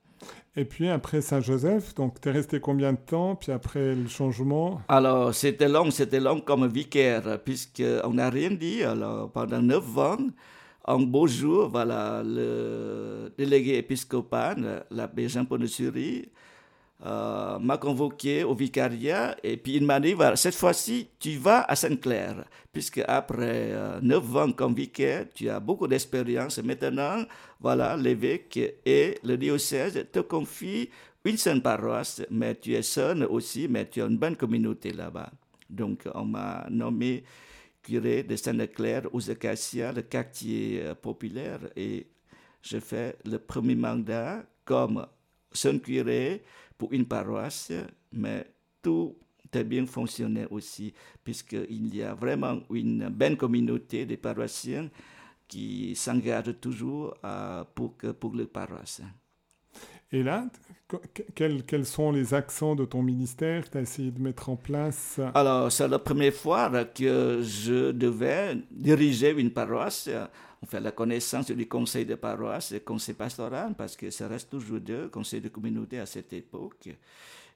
[0.57, 4.81] Et puis après Saint-Joseph, donc tu es resté combien de temps Puis après le changement?
[4.89, 8.83] Alors c'était long, c'était long comme vicaire, puisqu'on n'a rien dit.
[8.83, 10.19] Alors pendant neuf ans,
[10.87, 15.67] un beau jour, voilà, le délégué épiscopal, l'abbé Jean-Paul de
[17.07, 21.63] euh, m'a convoqué au vicariat et puis il m'a dit voilà, cette fois-ci tu vas
[21.63, 26.59] à Sainte-Claire puisque après euh, neuf ans comme vicaire tu as beaucoup d'expérience.
[26.59, 27.23] Maintenant
[27.61, 30.91] voilà l'évêque et le diocèse te confient
[31.25, 35.31] une seule paroisse mais tu es seul aussi mais tu as une bonne communauté là-bas.
[35.71, 37.23] Donc on m'a nommé
[37.81, 42.09] curé de Sainte-Claire aux Acacias le quartier euh, populaire et
[42.61, 45.07] j'ai fait le premier mandat comme
[45.53, 46.43] seul curé
[46.79, 47.73] pour une paroisse,
[48.13, 48.47] mais
[48.83, 49.17] tout
[49.53, 54.89] a bien fonctionné aussi, puisqu'il y a vraiment une belle communauté de paroissiens
[55.47, 59.03] qui s'engagent toujours euh, pour, pour les paroisses.
[60.11, 60.47] Et là,
[61.35, 63.65] quels, quels, sont les accents de ton ministère?
[63.65, 67.91] Que tu as essayé de mettre en place Alors, c'est la première fois que je
[67.93, 70.09] devais diriger une paroisse.
[70.63, 74.51] On fait la connaissance du conseil de paroisse et conseil pastoral, parce que ça reste
[74.51, 76.89] toujours deux conseils de communauté à cette époque.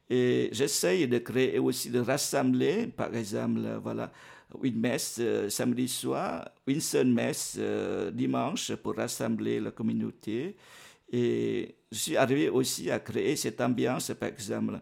[0.09, 4.12] Et j'essaye de créer aussi de rassembler, par exemple, voilà,
[4.62, 10.57] une messe euh, samedi soir, une seule messe euh, dimanche pour rassembler la communauté.
[11.11, 14.81] Et je suis arrivé aussi à créer cette ambiance, par exemple.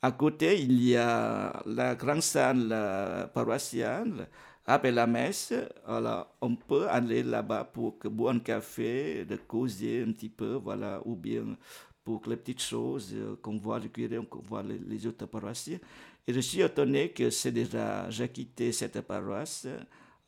[0.00, 4.28] À côté, il y a la grande salle euh, paroissiale.
[4.70, 5.54] Après la messe,
[5.86, 11.00] voilà, on peut aller là-bas pour boire un café, de causer un petit peu, voilà,
[11.06, 11.56] ou bien
[12.04, 15.78] pour les petites choses qu'on voit le curé, qu'on voit les autres paroissiens.
[16.26, 19.66] Et je suis étonné que c'est déjà, j'ai quitté cette paroisse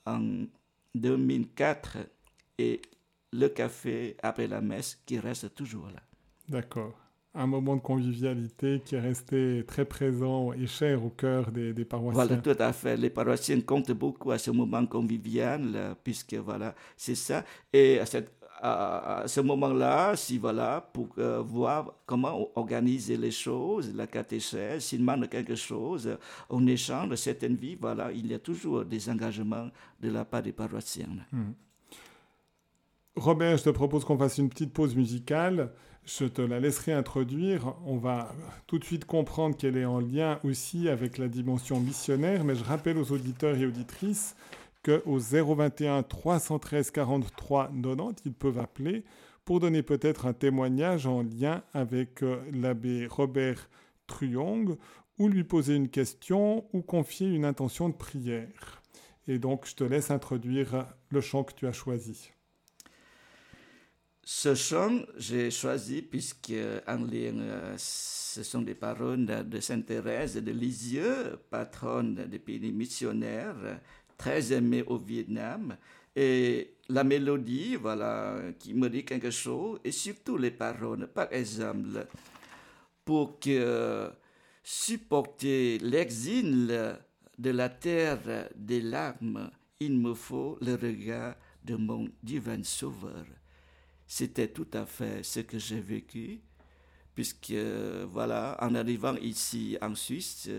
[0.06, 0.46] en
[0.94, 1.98] 2004
[2.56, 2.80] et
[3.34, 6.00] le café après la messe qui reste toujours là.
[6.48, 6.98] D'accord.
[7.32, 11.84] Un moment de convivialité qui est resté très présent et cher au cœur des, des
[11.84, 12.24] paroissiens.
[12.24, 12.96] Voilà, tout à fait.
[12.96, 17.44] Les paroissiens comptent beaucoup à ce moment convivial, puisque voilà, c'est ça.
[17.72, 23.94] Et à cette à, ce moment-là, si voilà, pour euh, voir comment organiser les choses,
[23.94, 26.16] la catéchèse, s'il manque quelque chose,
[26.48, 29.68] on échange certaines vies, voilà, il y a toujours des engagements
[30.00, 31.08] de la part des paroissiens.
[31.32, 31.52] Hmm.
[33.16, 35.72] Robert, je te propose qu'on fasse une petite pause musicale.
[36.18, 37.74] Je te la laisserai introduire.
[37.86, 38.34] On va
[38.66, 42.64] tout de suite comprendre qu'elle est en lien aussi avec la dimension missionnaire, mais je
[42.64, 44.34] rappelle aux auditeurs et auditrices
[44.82, 49.04] qu'au 021 313 43 90, ils peuvent appeler
[49.44, 53.70] pour donner peut-être un témoignage en lien avec euh, l'abbé Robert
[54.08, 54.76] Truong
[55.18, 58.82] ou lui poser une question ou confier une intention de prière.
[59.28, 62.32] Et donc, je te laisse introduire le chant que tu as choisi.
[64.22, 66.52] Ce chant, j'ai choisi puisque
[66.86, 72.70] en lien, euh, ce sont des paroles de Sainte Thérèse de Lisieux, patronne des pays
[72.70, 73.80] missionnaires,
[74.16, 75.76] très aimé au Vietnam.
[76.14, 81.06] Et la mélodie, voilà, qui me dit quelque chose, et surtout les paroles.
[81.08, 82.06] Par exemple,
[83.04, 84.10] pour que
[84.62, 86.98] supporter l'exil
[87.38, 93.24] de la terre des larmes, il me faut le regard de mon divin sauveur.
[94.12, 96.40] C'était tout à fait ce que j'ai vécu,
[97.14, 97.54] puisque,
[98.10, 100.50] voilà, en arrivant ici en Suisse,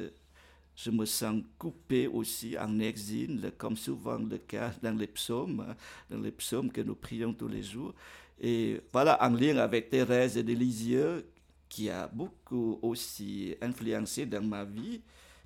[0.74, 5.76] je me sens coupé aussi en exil, comme souvent le cas dans les psaumes,
[6.10, 7.94] dans les psaumes que nous prions tous les jours.
[8.40, 11.30] Et voilà, en lien avec Thérèse de Lisieux,
[11.68, 15.02] qui a beaucoup aussi influencé dans ma vie,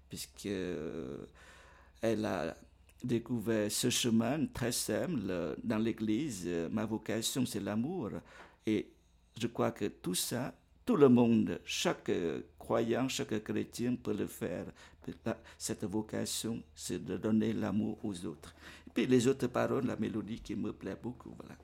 [0.07, 2.55] puisque elle a
[3.05, 6.49] découvert ce chemin très simple dans l'Église.
[6.71, 8.09] Ma vocation, c'est l'amour.
[8.65, 8.89] Et
[9.39, 10.53] je crois que tout ça,
[10.85, 12.11] tout le monde, chaque
[12.59, 14.65] croyant, chaque chrétien peut le faire.
[15.57, 18.55] Cette vocation, c'est de donner l'amour aux autres.
[18.87, 21.33] Et puis les autres paroles, la mélodie qui me plaît beaucoup.
[21.37, 21.55] Voilà.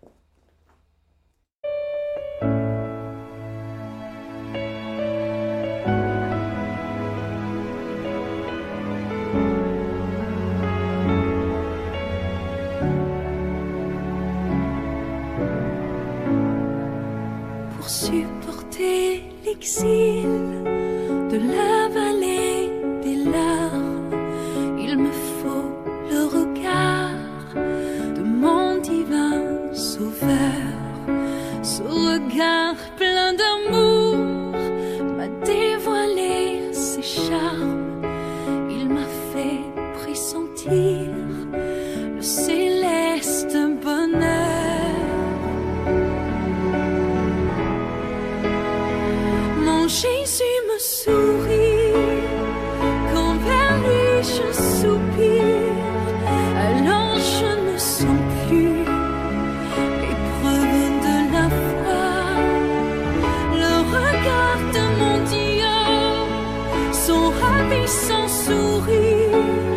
[67.92, 69.71] Ravissant sourire.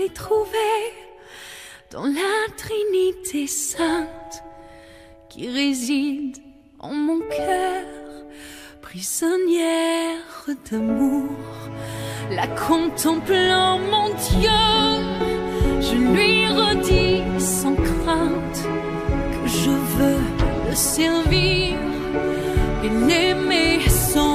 [0.00, 0.72] l'ai trouvé
[1.90, 4.42] dans la Trinité sainte
[5.28, 6.38] qui réside
[6.78, 7.84] en mon cœur,
[8.80, 11.36] prisonnière d'amour.
[12.30, 14.70] La contemplant, mon Dieu,
[15.86, 18.60] je lui redis sans crainte
[19.34, 20.22] que je veux
[20.68, 21.76] le servir
[22.84, 24.29] et l'aimer sans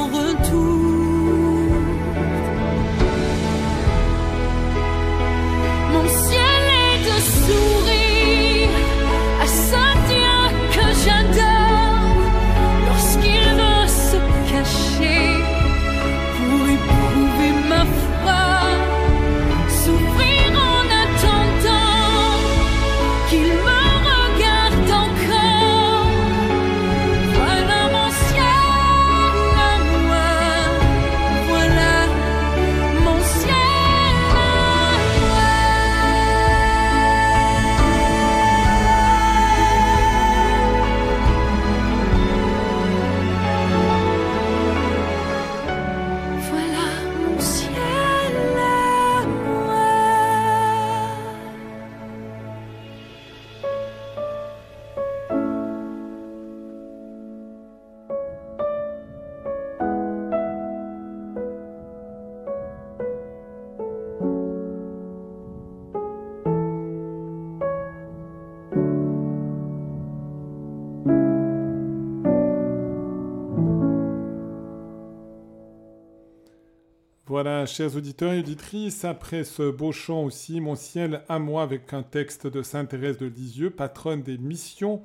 [77.35, 81.91] Voilà, chers auditeurs et auditrices, après ce beau chant aussi, Mon ciel à moi, avec
[81.91, 85.03] un texte de Sainte Thérèse de Lisieux, patronne des missions,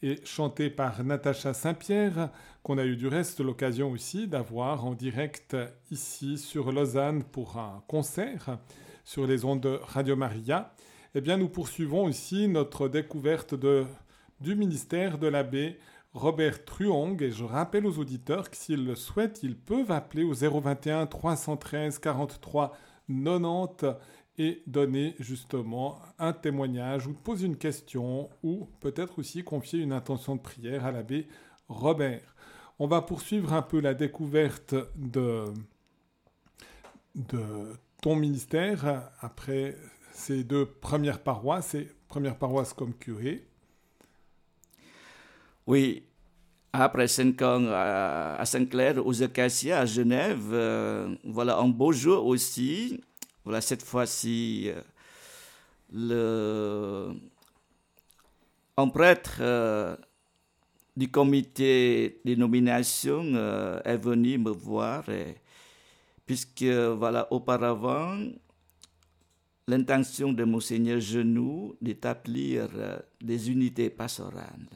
[0.00, 2.30] et chanté par Natacha Saint-Pierre,
[2.62, 5.56] qu'on a eu du reste l'occasion aussi d'avoir en direct
[5.90, 8.58] ici sur Lausanne pour un concert
[9.02, 10.76] sur les ondes de Radio Maria.
[11.16, 13.56] Eh bien, nous poursuivons aussi notre découverte
[14.40, 15.80] du ministère de l'abbé
[16.12, 17.20] Robert Truong.
[17.22, 21.98] Et je rappelle aux auditeurs que s'ils le souhaitent, ils peuvent appeler au 021 313
[21.98, 22.72] 43
[23.08, 23.96] 90
[24.38, 30.36] et donner justement un témoignage ou poser une question ou peut-être aussi confier une intention
[30.36, 31.28] de prière à l'abbé
[31.68, 32.34] Robert.
[32.78, 35.44] On va poursuivre un peu la découverte de,
[37.14, 37.42] de
[38.00, 39.76] ton ministère après
[40.12, 43.46] ces deux premières paroisses et première paroisse comme curé.
[45.66, 46.02] Oui,
[46.72, 53.00] après cinq ans à Saint-Clair, aux Acacias, à Genève, euh, voilà un beau jour aussi.
[53.44, 54.70] Voilà, cette fois-ci,
[55.94, 57.12] euh,
[58.76, 59.96] un prêtre euh,
[60.96, 63.22] du comité de nomination
[63.84, 65.04] est venu me voir,
[66.26, 68.18] puisque voilà, auparavant,
[69.68, 72.68] l'intention de Monseigneur Genoux d'établir
[73.20, 74.68] des unités pastorales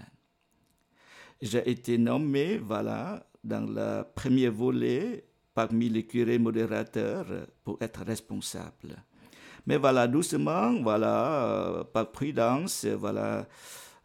[1.41, 5.25] j'ai été nommé, voilà, dans le premier volet
[5.55, 7.27] parmi les curés modérateurs
[7.65, 8.97] pour être responsable.
[9.67, 13.47] Mais voilà, doucement, voilà, euh, par prudence, voilà,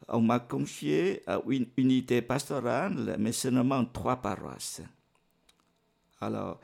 [0.07, 4.81] on m'a confié à une unité pastorale, mais seulement trois paroisses.
[6.19, 6.59] Alors,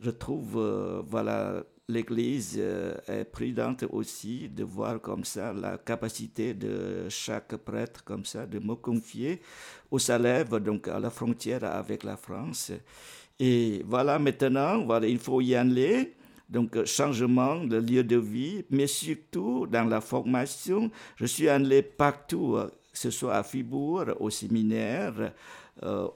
[0.00, 6.54] je trouve, euh, voilà, l'Église euh, est prudente aussi de voir comme ça la capacité
[6.54, 9.40] de chaque prêtre comme ça de me confier
[9.90, 12.72] au Salève, donc à la frontière avec la France.
[13.38, 16.14] Et voilà, maintenant, voilà, il faut y aller.
[16.48, 20.90] Donc, changement de lieu de vie, mais surtout dans la formation.
[21.16, 22.58] Je suis allé partout,
[22.92, 25.32] que ce soit à Fribourg, au séminaire,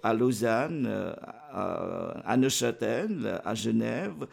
[0.02, 1.14] à Lausanne,
[1.52, 4.26] à Neuchâtel, à Genève,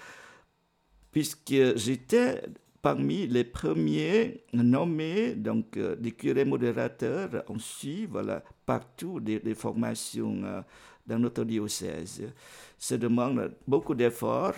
[1.11, 2.41] puisque j'étais
[2.81, 10.63] parmi les premiers nommés, donc des curés modérateurs, on suit voilà, partout des, formations
[11.05, 12.23] dans notre diocèse.
[12.79, 14.55] Ça demande beaucoup d'efforts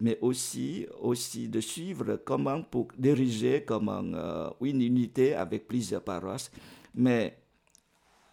[0.00, 6.50] mais aussi, aussi de suivre comment pour diriger comment, euh, une unité avec plusieurs paroisses.
[6.94, 7.38] Mais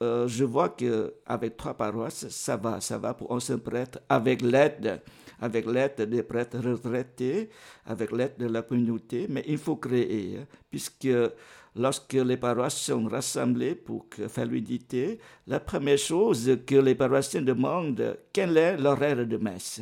[0.01, 4.41] euh, je vois qu'avec trois paroisses, ça va, ça va pour un seul prêtre, avec
[4.41, 5.01] l'aide,
[5.39, 7.49] avec l'aide des prêtres retraités,
[7.86, 11.09] avec l'aide de la communauté, mais il faut créer, hein, puisque
[11.75, 18.17] lorsque les paroisses sont rassemblées pour faire l'unité, la première chose que les paroissiens demandent,
[18.31, 19.81] quel est l'horaire de messe?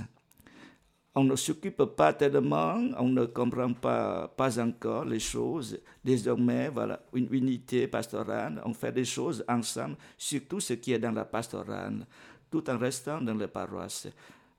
[1.14, 5.78] On ne s'occupe pas tellement, on ne comprend pas, pas encore les choses.
[6.02, 11.12] Désormais, voilà, une unité pastorale, on fait des choses ensemble, surtout ce qui est dans
[11.12, 12.08] la pastorale,
[12.50, 14.08] tout en restant dans les paroisses.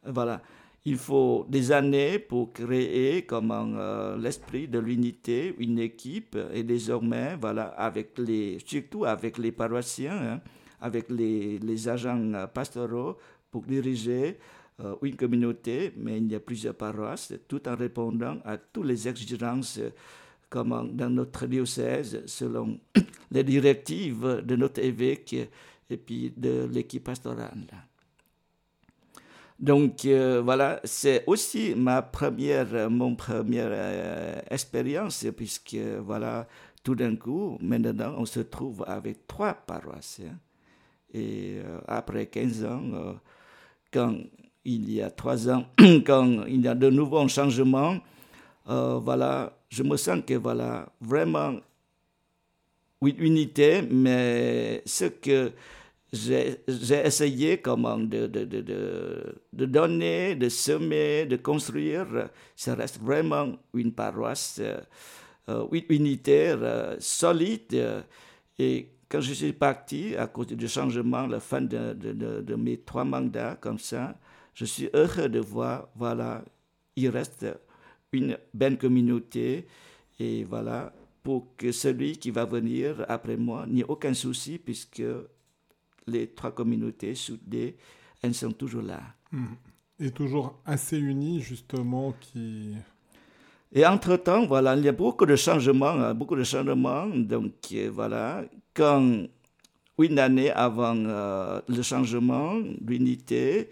[0.04, 0.42] Voilà,
[0.84, 7.36] il faut des années pour créer comment euh, l'esprit de l'unité, une équipe, et désormais,
[7.40, 10.40] voilà, avec les, surtout avec les paroissiens, hein,
[10.80, 13.16] avec les, agents pastoraux
[13.50, 14.38] pour diriger
[14.80, 19.06] euh, une communauté, mais il y a plusieurs paroisses, tout en répondant à toutes les
[19.06, 19.78] exigences
[20.50, 22.78] comme dans notre diocèse, selon
[23.30, 25.34] les directives de notre évêque
[25.88, 27.66] et puis de l'équipe pastorale.
[29.62, 36.46] Donc euh, voilà, c'est aussi ma première, mon première euh, expérience, puisque voilà,
[36.82, 40.20] tout d'un coup, maintenant, on se trouve avec trois paroisses.
[40.22, 40.36] Hein.
[41.14, 42.82] Et après 15 ans,
[43.92, 44.16] quand
[44.64, 47.98] il y a trois ans, quand il y a de nouveaux changements,
[48.68, 51.54] euh, voilà, je me sens que voilà, vraiment,
[53.00, 55.52] oui, unité, mais ce que
[56.12, 56.60] j'ai
[57.06, 63.92] essayé comment de, de, de, de, donner, de semer, de construire, ça reste vraiment une
[63.92, 64.60] paroisse
[65.48, 68.04] euh, unitaire, euh, solide.
[68.58, 73.56] et quand je suis parti, à cause du changement, la fin de mes trois mandats,
[73.60, 74.14] comme ça,
[74.54, 76.44] je suis heureux de voir, voilà,
[76.96, 77.46] il reste
[78.12, 79.66] une belle communauté
[80.18, 80.92] et voilà,
[81.22, 85.02] pour que celui qui va venir après moi n'ait aucun souci puisque
[86.06, 87.76] les trois communautés soudées,
[88.22, 89.00] elles sont toujours là.
[89.30, 89.56] Mhm.
[90.00, 92.74] Et toujours assez unies, justement, qui...
[93.74, 97.06] Et entre-temps, voilà, il y a beaucoup de changements, hein, beaucoup de changements.
[97.06, 98.44] Donc, euh, voilà,
[98.74, 99.26] quand
[99.98, 103.70] une année avant euh, le changement d'unité,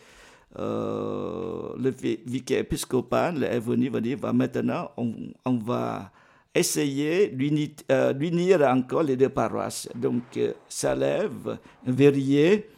[0.58, 5.14] euh, le vicaire épiscopal est venu va dire va maintenant on,
[5.44, 6.10] on va
[6.54, 9.88] essayer d'unir euh, encore les deux paroisses.
[9.94, 12.68] Donc euh, Salève, Verrier,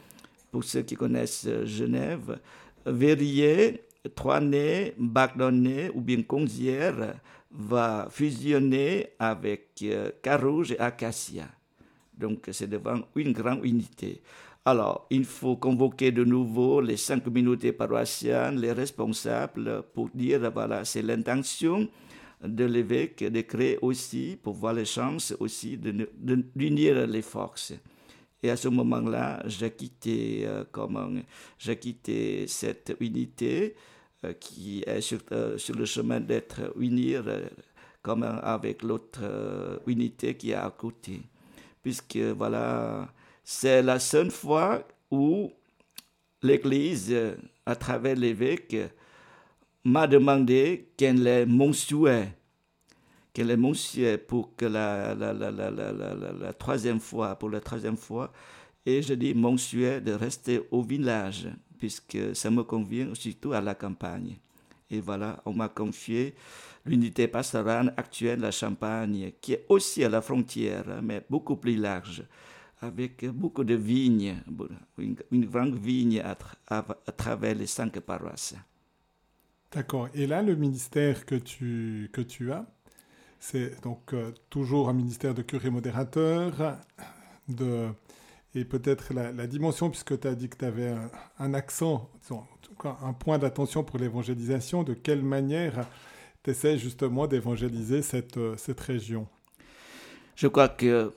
[0.51, 2.39] pour ceux qui connaissent Genève,
[2.85, 3.81] Verrier,
[4.15, 7.15] Troinay, Baclonnet ou bien Conzière
[7.51, 9.83] va fusionner avec
[10.21, 11.47] Carouge et Acacia.
[12.17, 14.21] Donc c'est devant une grande unité.
[14.65, 20.85] Alors, il faut convoquer de nouveau les cinq communautés paroissiennes, les responsables, pour dire, voilà,
[20.85, 21.89] c'est l'intention
[22.43, 27.73] de l'évêque de créer aussi, pour voir les chances aussi d'unir les forces.
[28.43, 30.65] Et à ce moment-là, j'ai quitté, euh,
[31.79, 33.75] quitté cette unité
[34.25, 37.23] euh, qui est sur, euh, sur, le chemin d'être unir
[38.01, 39.21] comme avec l'autre
[39.87, 41.21] unité qui est à côté.
[41.81, 43.13] Puisque, voilà,
[43.45, 45.49] c'est la seule fois où
[46.41, 47.15] l'Église,
[47.65, 48.75] à travers l'évêque,
[49.83, 52.35] m'a demandé quel est mon souhait,
[53.33, 57.97] quel est mon souhait pour que la, la, la, la, troisième fois, pour la troisième
[57.97, 58.31] fois,
[58.85, 63.61] et je dis mon souhait de rester au village, puisque ça me convient surtout à
[63.61, 64.37] la campagne.
[64.89, 66.35] Et voilà, on m'a confié
[66.85, 71.75] l'unité pastorale actuelle de la Champagne, qui est aussi à la frontière, mais beaucoup plus
[71.75, 72.23] large
[72.83, 74.35] avec beaucoup de vignes,
[74.97, 76.21] une, grande vigne
[76.67, 78.55] à, travers les cinq paroisses.
[79.73, 80.07] D'accord.
[80.13, 82.65] Et là, le ministère que tu, que tu as,
[83.39, 86.77] c'est donc euh, toujours un ministère de curé modérateur,
[87.47, 87.87] de,
[88.53, 90.93] et peut-être la, dimension, puisque tu as dit que tu avais
[91.39, 92.09] un, accent,
[92.83, 95.87] un point d'attention pour l'évangélisation, de quelle manière
[96.43, 99.27] tu essaies justement d'évangéliser cette, euh, cette région?
[100.35, 101.13] Je crois que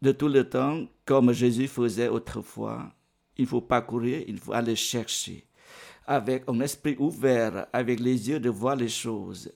[0.00, 2.90] de tout le temps, comme Jésus faisait autrefois.
[3.36, 5.44] Il faut parcourir, il faut aller chercher.
[6.10, 9.52] Avec un esprit ouvert, avec les yeux de voir les choses.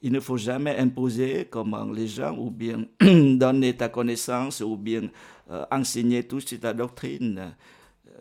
[0.00, 5.08] Il ne faut jamais imposer comment les gens, ou bien donner ta connaissance, ou bien
[5.48, 7.54] euh, enseigner toute ta doctrine.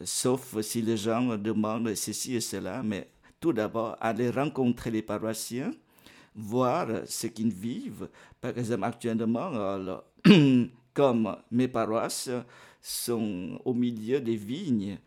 [0.03, 3.07] sauf si les gens demandent ceci et cela, mais
[3.39, 5.71] tout d'abord, aller rencontrer les paroissiens,
[6.35, 8.09] voir ce qu'ils vivent.
[8.39, 9.51] Par exemple, actuellement,
[10.93, 12.29] comme mes paroisses
[12.79, 14.99] sont au milieu des vignes,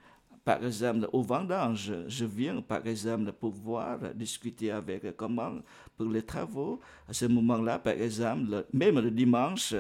[0.44, 5.56] par exemple, au vendange, je viens, par exemple, pour voir, discuter avec comment
[5.96, 6.80] pour les travaux?
[7.08, 9.74] À ce moment-là, par exemple, même le dimanche,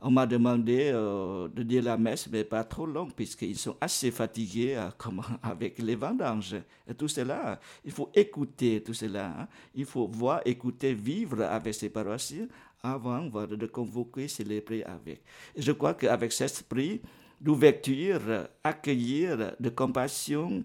[0.00, 4.10] on m'a demandé euh, de dire la messe, mais pas trop long, puisqu'ils sont assez
[4.10, 4.90] fatigués euh,
[5.42, 6.56] avec les vendanges.
[6.98, 9.28] Tout cela, il faut écouter tout cela.
[9.28, 9.48] Hein.
[9.74, 12.48] Il faut voir, écouter, vivre avec ces paroissiens
[12.82, 15.22] avant de convoquer, célébrer avec.
[15.56, 17.00] Je crois qu'avec cet esprit
[17.44, 20.64] d'ouverture, accueillir, de compassion,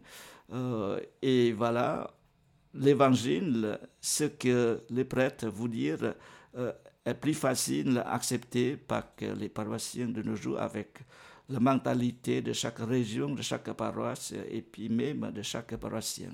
[0.53, 2.09] euh, et voilà,
[2.73, 6.15] l'évangile, ce que les prêtres vous dire,
[7.05, 10.99] est plus facile à accepter par les paroissiens de nos jours avec
[11.49, 16.31] la mentalité de chaque région, de chaque paroisse et puis même de chaque paroissien.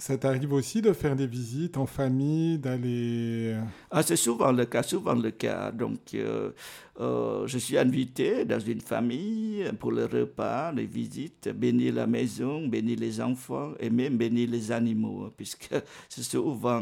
[0.00, 3.54] Ça t'arrive aussi de faire des visites en famille, d'aller...
[3.54, 5.72] Euh, ah, c'est souvent le cas, souvent le cas.
[5.72, 6.52] Donc, euh,
[7.00, 12.68] euh, je suis invité dans une famille pour le repas, les visites, bénir la maison,
[12.68, 15.74] bénir les enfants et même bénir les animaux, hein, puisque
[16.08, 16.80] c'est souvent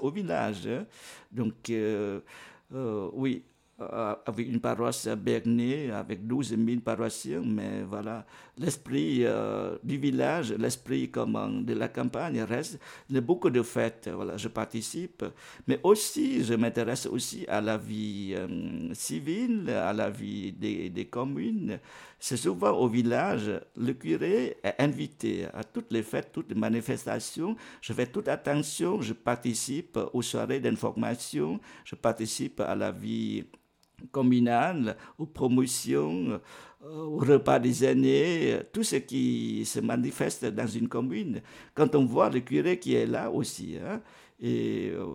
[0.00, 0.66] au village.
[0.66, 0.84] Hein.
[1.30, 1.70] Donc,
[3.12, 3.44] oui,
[4.26, 8.24] avec une paroisse à Bernay avec 12 000 paroissiens, mais voilà,
[8.58, 12.78] l'esprit euh, du village, l'esprit de la campagne reste.
[13.08, 15.24] Il y a beaucoup de fêtes, voilà, je participe,
[15.66, 21.04] mais aussi je m'intéresse aussi à la vie euh, civile, à la vie des, des
[21.06, 21.78] communes.
[22.18, 27.56] C'est souvent au village, le curé est invité à toutes les fêtes, toutes les manifestations.
[27.80, 33.44] Je fais toute attention, je participe aux soirées d'information, je participe à la vie
[34.10, 36.40] communale, aux promotions,
[36.84, 41.40] euh, au repas des années, tout ce qui se manifeste dans une commune.
[41.74, 44.00] Quand on voit le curé qui est là aussi, hein,
[44.40, 45.06] et euh,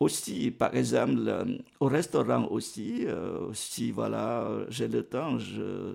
[0.00, 1.46] aussi, par exemple,
[1.80, 5.94] au restaurant aussi, euh, si voilà, j'ai le temps, je,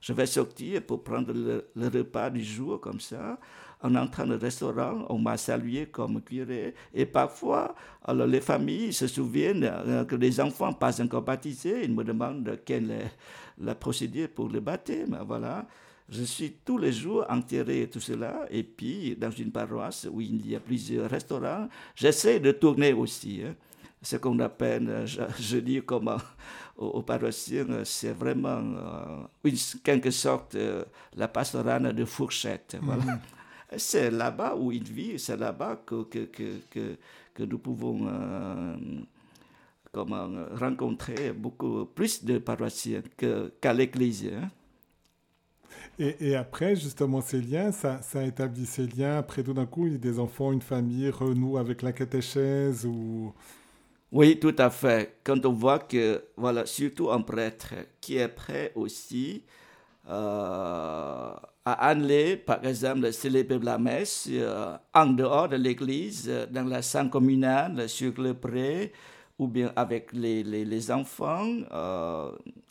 [0.00, 3.38] je, vais sortir pour prendre le repas du jour comme ça
[3.82, 6.74] en entrant au restaurant, on m'a salué comme curé.
[6.92, 7.74] Et parfois,
[8.04, 11.84] alors les familles se souviennent euh, que les enfants pas encore baptisés.
[11.84, 13.10] Ils me demandent quelle est
[13.58, 15.18] la procédure pour le baptême.
[15.26, 15.66] Voilà.
[16.08, 18.46] Je suis tous les jours enterré tout cela.
[18.50, 23.42] Et puis, dans une paroisse où il y a plusieurs restaurants, j'essaie de tourner aussi.
[23.46, 23.54] Hein.
[24.02, 26.16] Ce qu'on appelle, je, dis comment
[26.76, 28.62] aux, paroissiens, c'est vraiment,
[29.44, 29.50] euh,
[29.84, 32.78] quelque sorte, euh, la pastorale de fourchette.
[32.80, 33.02] Voilà.
[33.02, 33.18] Mm-hmm.
[33.76, 36.96] C'est là-bas où il vit, c'est là-bas que, que, que,
[37.34, 38.76] que, nous pouvons euh,
[39.92, 43.02] comment, rencontrer beaucoup plus de paroissiens
[43.60, 44.28] qu'à l'église.
[44.32, 44.50] Hein.
[45.98, 49.18] Et, et, après, justement, ces liens, ça, ça établit ces liens.
[49.18, 52.86] Après, tout d'un coup, il y a des enfants, une famille renouent avec la catéchèse
[52.86, 53.32] ou...
[54.12, 55.18] Oui, tout à fait.
[55.22, 59.44] Quand on voit que, voilà, surtout un prêtre qui est prêt aussi
[60.10, 61.32] euh,
[61.64, 66.82] à aller, par exemple, célébrer la messe euh, en dehors de l'église, euh, dans la
[66.82, 68.92] salle communale, sur le pré,
[69.38, 71.46] ou bien avec les, les, les enfants,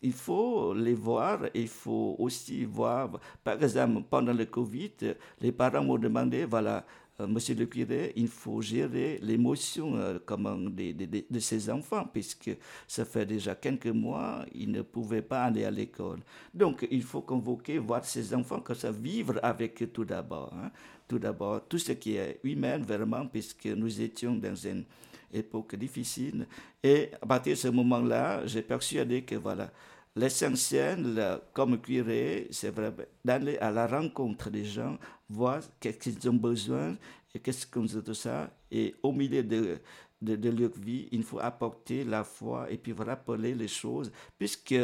[0.02, 3.10] il faut les voir, il faut aussi voir,
[3.42, 4.92] par exemple, pendant le Covid,
[5.40, 6.80] les parents m'ont demandé, voilà, euh,
[7.26, 12.50] monsieur le curé, il faut gérer l'émotion euh, de, de, de, ses enfants, puisque
[12.86, 16.20] ça fait déjà quelques mois, ils ne pouvaient pas aller à l'école.
[16.54, 20.52] Donc, il faut convoquer, voir ses enfants, que ça vivre avec eux tout d'abord.
[20.54, 20.70] Hein.
[21.08, 24.84] Tout d'abord, tout ce qui est humain, vraiment, puisque nous étions dans une
[25.32, 26.46] époque difficile.
[26.82, 29.70] Et à partir de ce moment-là, j'ai persuadé que, voilà,
[30.16, 34.98] L'essentiel, comme curé, c'est vraiment d'aller à la rencontre des gens,
[35.28, 36.96] voir qu'est-ce qu'ils ont besoin
[37.32, 38.50] et qu'est-ce qu'on de ça.
[38.72, 39.78] Et au milieu de,
[40.20, 44.74] de, leur vie, il faut apporter la foi et puis rappeler les choses, puisque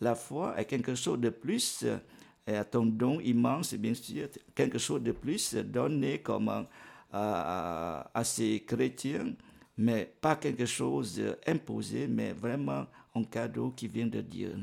[0.00, 1.86] la foi est quelque chose de plus,
[2.46, 6.66] et à ton don immense, bien sûr, quelque chose de plus donné comme à,
[7.10, 9.34] à, à ces chrétiens,
[9.78, 14.54] mais pas quelque chose imposé, mais vraiment un cadeau qui vient de Dieu.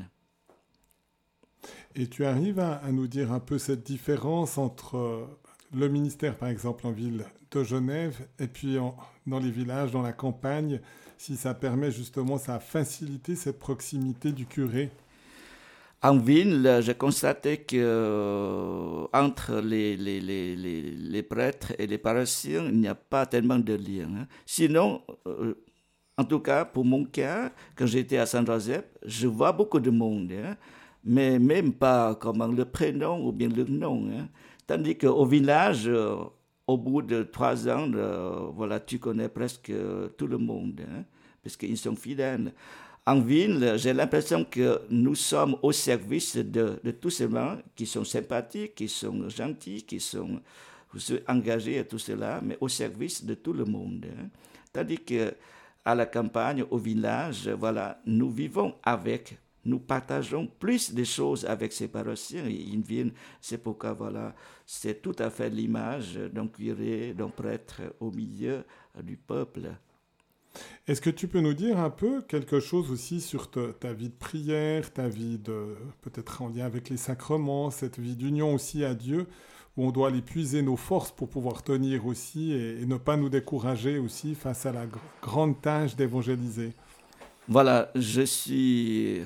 [1.94, 5.24] Et tu arrives à, nous dire un peu cette différence entre euh,
[5.74, 8.78] le ministère, par exemple, en ville de Genève, et puis
[9.26, 10.80] dans les villages, dans la campagne,
[11.18, 14.90] si ça permet justement, ça a facilité cette proximité du curé?
[16.04, 22.96] En ville, j'ai constaté que euh, entre les, prêtres et les paroissiens, il n'y a
[22.96, 24.08] pas tellement de lien.
[24.18, 24.26] Hein.
[24.44, 25.54] Sinon, euh,
[26.18, 30.32] en tout cas, pour mon cas, quand j'étais à Saint-Joseph, je vois beaucoup de monde.
[30.32, 30.56] Hein.
[31.04, 34.08] Mais même pas comment le prénom ou bien le nom.
[34.10, 34.28] Hein.
[34.66, 36.16] Tandis qu'au village, euh,
[36.66, 39.72] au bout de trois ans, euh, voilà, tu connais presque
[40.16, 41.04] tout le monde, hein,
[41.42, 42.52] parce qu'ils sont fidèles.
[43.04, 47.84] En ville, j'ai l'impression que nous sommes au service de, de tous ces gens qui
[47.84, 50.40] sont sympathiques, qui sont gentils, qui sont
[51.26, 54.06] engagés et tout cela, mais au service de tout le monde.
[54.08, 54.28] Hein.
[54.72, 55.34] Tandis que
[55.84, 61.72] à la campagne, au village, voilà, nous vivons avec, nous partageons plus de choses avec
[61.72, 62.46] ces paroissiens.
[62.46, 64.34] Ils viennent, c'est pourquoi, voilà,
[64.66, 68.64] c'est tout à fait l'image d'un curé, d'un prêtre au milieu
[69.02, 69.70] du peuple.
[70.86, 74.14] Est-ce que tu peux nous dire un peu quelque chose aussi sur ta, vie de
[74.14, 78.94] prière, ta vie de peut-être en lien avec les sacrements, cette vie d'union aussi à
[78.94, 79.26] Dieu
[79.76, 83.30] où on doit aller puiser nos forces pour pouvoir tenir aussi et, ne pas nous
[83.30, 84.86] décourager aussi face à la
[85.22, 86.72] grande tâche d'évangéliser?
[87.48, 89.22] Voilà, je suis,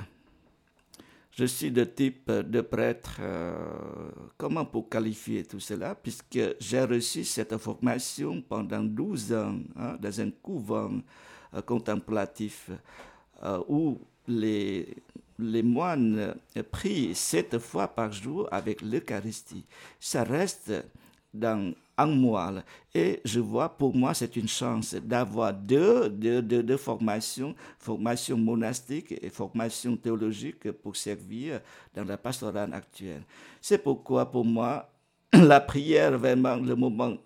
[1.37, 3.55] je suis de type de prêtre, euh,
[4.39, 10.21] comment pour qualifier tout cela, puisque j'ai reçu cette formation pendant 12 ans hein, dans
[10.21, 10.93] un couvent
[11.53, 12.71] euh, contemplatif
[13.45, 14.97] euh, où les
[15.39, 16.35] les moines
[16.71, 19.67] prient sept fois par jour avec l'Eucharistie.
[20.01, 20.73] Ça reste
[21.35, 22.63] dans un mois.
[22.95, 29.13] Et je vois, pour moi, c'est une chance d'avoir deux, deux, deux, formations, formation monastique
[29.21, 31.61] et formation théologique pour servir
[31.95, 33.23] dans la pastorale actuelle.
[33.61, 34.91] C'est pourquoi, pour moi,
[35.33, 37.17] la prière vraiment le moment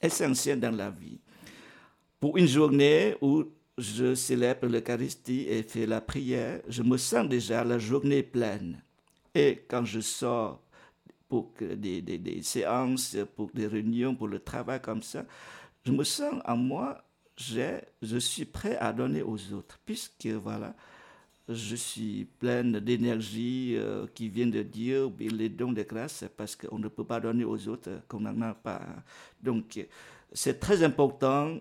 [0.00, 1.18] essentiel dans la vie.
[2.18, 3.44] Pour une journée où
[3.78, 8.82] je célèbre l'Eucharistie et fais la prière, je me sens déjà la journée pleine.
[9.34, 10.60] Et quand je sors
[11.32, 15.24] pour des, séances, pour des réunions, pour le travail comme ça,
[15.82, 17.02] je me sens en moi,
[17.38, 20.74] je suis prêt à donner aux autres, puisque voilà,
[21.48, 26.78] je suis pleine d'énergie euh, qui vient de Dieu, les dons de grâce, parce qu'on
[26.78, 28.82] ne peut pas donner aux autres qu'on n'en a pas.
[29.42, 29.86] Donc,
[30.34, 31.56] c'est très important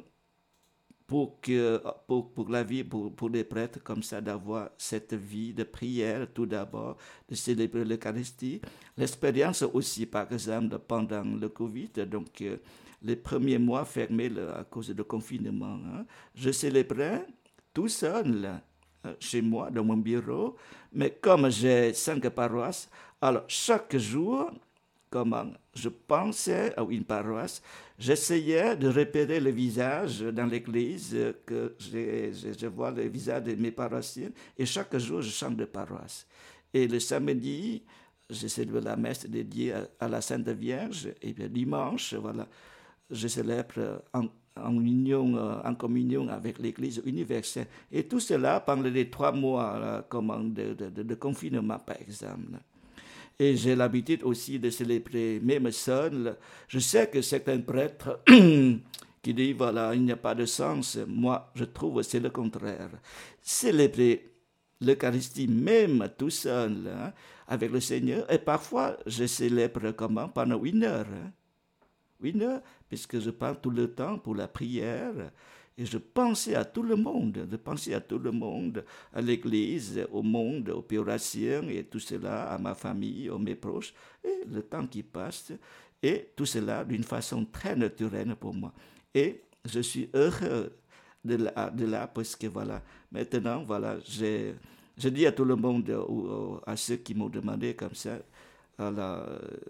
[1.12, 5.54] pour, que, pour, pour la vie, pour, pour les prêtres comme ça, d'avoir cette vie
[5.54, 6.96] de prière tout d'abord,
[7.28, 8.62] de célébrer l'Eucharistie.
[8.96, 12.56] L'expérience aussi, par exemple, pendant le Covid, donc euh,
[13.02, 17.28] les premiers mois fermés à cause du confinement, hein, je célébrais
[17.74, 18.62] tout seul
[19.06, 20.56] euh, chez moi, dans mon bureau,
[20.94, 22.90] mais comme j'ai cinq paroisses,
[23.20, 24.50] alors chaque jour,
[25.12, 27.62] comment je pensais à une paroisse,
[28.00, 34.32] j'essayais de repérer le visage dans l'église, que je, vois le visage de mes paroissiens,
[34.58, 36.26] et chaque jour je chante de paroisse.
[36.74, 37.84] Et le samedi,
[38.30, 42.48] je célèbre la messe dédiée à, la Sainte Vierge, et le dimanche, voilà,
[43.10, 47.68] je célèbre en, union, en communion avec l'Église universelle.
[47.92, 52.60] Et tout cela pendant les trois mois de confinement, par exemple.
[53.42, 56.38] Et j'ai l'habitude aussi de célébrer même seul.
[56.68, 61.00] Je sais que certains prêtres qui disent, voilà, il n'y a pas de sens.
[61.08, 62.92] Moi, je trouve que c'est le contraire.
[63.42, 64.30] Célébrer
[64.80, 67.14] l'Eucharistie même tout seul hein,
[67.48, 68.32] avec le Seigneur.
[68.32, 70.30] Et parfois, je célèbre comment?
[70.30, 71.08] Pendant une heure.
[71.12, 71.32] Hein.
[72.22, 75.32] Une heure, puisque je parle tout le temps pour la prière.
[75.78, 80.06] Et je pensais à tout le monde, je pensais à tout le monde, à l'Église,
[80.12, 83.94] au monde, aux péorations et tout cela, à ma famille, à mes proches,
[84.24, 85.54] et le temps qui passe,
[86.04, 88.74] et tout cela d'une façon très naturelle pour moi.
[89.14, 90.74] Et je suis heureux
[91.24, 94.56] de là, de parce que voilà, maintenant, voilà, j'ai,
[94.98, 98.20] je dis à tout le monde, ou à ceux qui m'ont demandé comme ça,
[98.80, 99.26] la,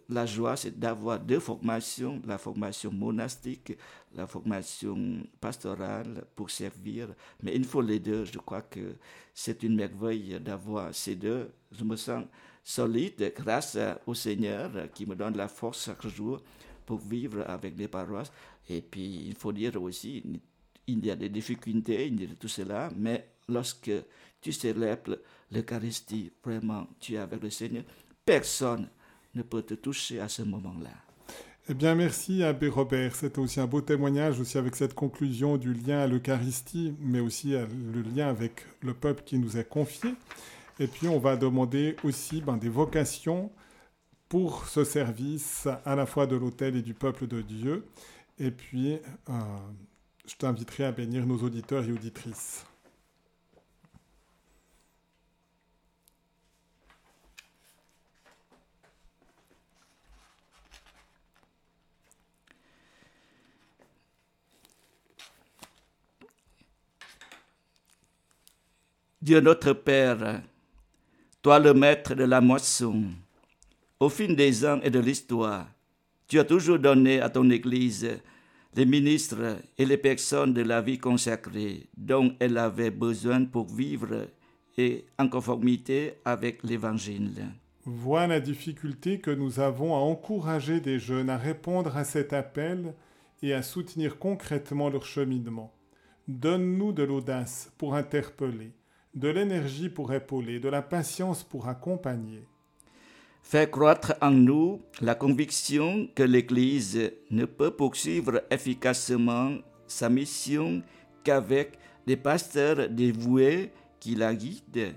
[0.09, 3.77] la joie, c'est d'avoir deux formations, la formation monastique,
[4.15, 7.09] la formation pastorale pour servir.
[7.43, 8.25] Mais il faut les deux.
[8.25, 8.95] Je crois que
[9.33, 11.51] c'est une merveille d'avoir ces deux.
[11.71, 12.25] Je me sens
[12.63, 16.41] solide grâce au Seigneur qui me donne la force chaque jour
[16.85, 18.31] pour vivre avec les paroisses.
[18.69, 20.23] Et puis, il faut dire aussi,
[20.87, 23.91] il y a des difficultés, il y a tout cela, mais lorsque
[24.39, 25.19] tu célèbres
[25.51, 27.83] l'Eucharistie, vraiment, tu es avec le Seigneur,
[28.26, 28.89] personne
[29.36, 30.89] ne peut te toucher à ce moment-là.
[31.69, 33.15] Eh bien, merci Abbé Robert.
[33.15, 37.51] C'est aussi un beau témoignage aussi avec cette conclusion du lien à l'Eucharistie, mais aussi
[37.51, 40.15] le lien avec le peuple qui nous est confié.
[40.80, 43.51] Et puis, on va demander aussi ben, des vocations
[44.28, 47.86] pour ce service à la fois de l'autel et du peuple de Dieu.
[48.39, 48.93] Et puis,
[49.30, 49.34] euh,
[50.26, 52.65] je t'inviterai à bénir nos auditeurs et auditrices.
[69.24, 70.41] Dieu notre Père,
[71.43, 73.03] Toi le maître de la moisson,
[73.99, 75.67] au fil des ans et de l'histoire,
[76.28, 78.19] tu as toujours donné à ton Église
[78.74, 84.26] les ministres et les personnes de la vie consacrée dont elle avait besoin pour vivre
[84.80, 87.45] et en conformité avec l'Évangile.
[87.86, 92.95] Vois la difficulté que nous avons à encourager des jeunes à répondre à cet appel
[93.43, 95.72] et à soutenir concrètement leur cheminement.
[96.28, 98.72] Donne-nous de l'audace pour interpeller,
[99.14, 102.47] de l'énergie pour épauler, de la patience pour accompagner.
[103.43, 109.57] Fais croître en nous la conviction que l'Église ne peut poursuivre efficacement
[109.88, 110.82] sa mission
[111.24, 114.93] qu'avec des pasteurs dévoués qui la guident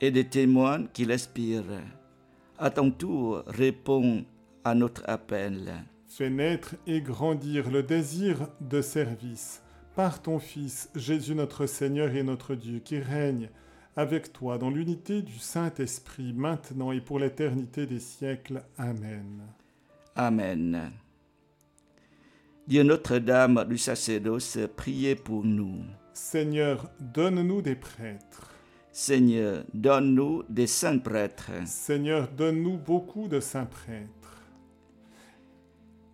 [0.00, 1.82] et des témoins qui l'inspirent.
[2.58, 4.24] À ton tour, réponds
[4.64, 5.72] à notre appel.
[6.08, 9.63] Fais naître et grandir le désir de service
[9.94, 13.48] par ton Fils, Jésus notre Seigneur et notre Dieu, qui règne
[13.96, 18.62] avec toi dans l'unité du Saint-Esprit, maintenant et pour l'éternité des siècles.
[18.76, 19.42] Amen.
[20.16, 20.90] Amen.
[22.66, 25.84] Dieu Notre-Dame du sacerdoce, priez pour nous.
[26.12, 28.50] Seigneur, donne-nous des prêtres.
[28.90, 31.50] Seigneur, donne-nous des saints prêtres.
[31.66, 34.10] Seigneur, donne-nous beaucoup de saints prêtres.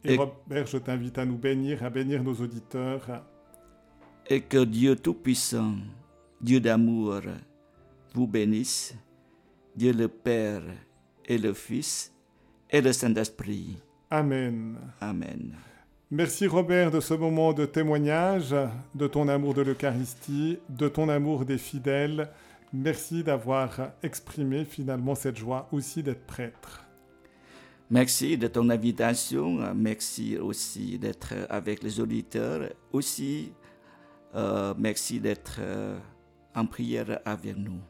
[0.03, 3.23] Et, Et- Robert, je t'invite à nous bénir, à bénir nos auditeurs.
[4.33, 5.75] Et que Dieu Tout-Puissant,
[6.41, 7.21] Dieu d'amour,
[8.15, 8.95] vous bénisse,
[9.75, 10.63] Dieu le Père
[11.25, 12.13] et le Fils
[12.71, 13.77] et le Saint-Esprit.
[14.09, 14.77] Amen.
[15.01, 15.57] Amen.
[16.13, 18.55] Merci Robert de ce moment de témoignage,
[18.95, 22.31] de ton amour de l'Eucharistie, de ton amour des fidèles.
[22.73, 26.87] Merci d'avoir exprimé finalement cette joie aussi d'être prêtre.
[27.91, 29.75] Merci de ton invitation.
[29.75, 32.69] Merci aussi d'être avec les auditeurs.
[32.93, 33.51] Aussi,
[34.35, 35.99] euh, merci d'être euh,
[36.55, 37.81] en prière avec nous.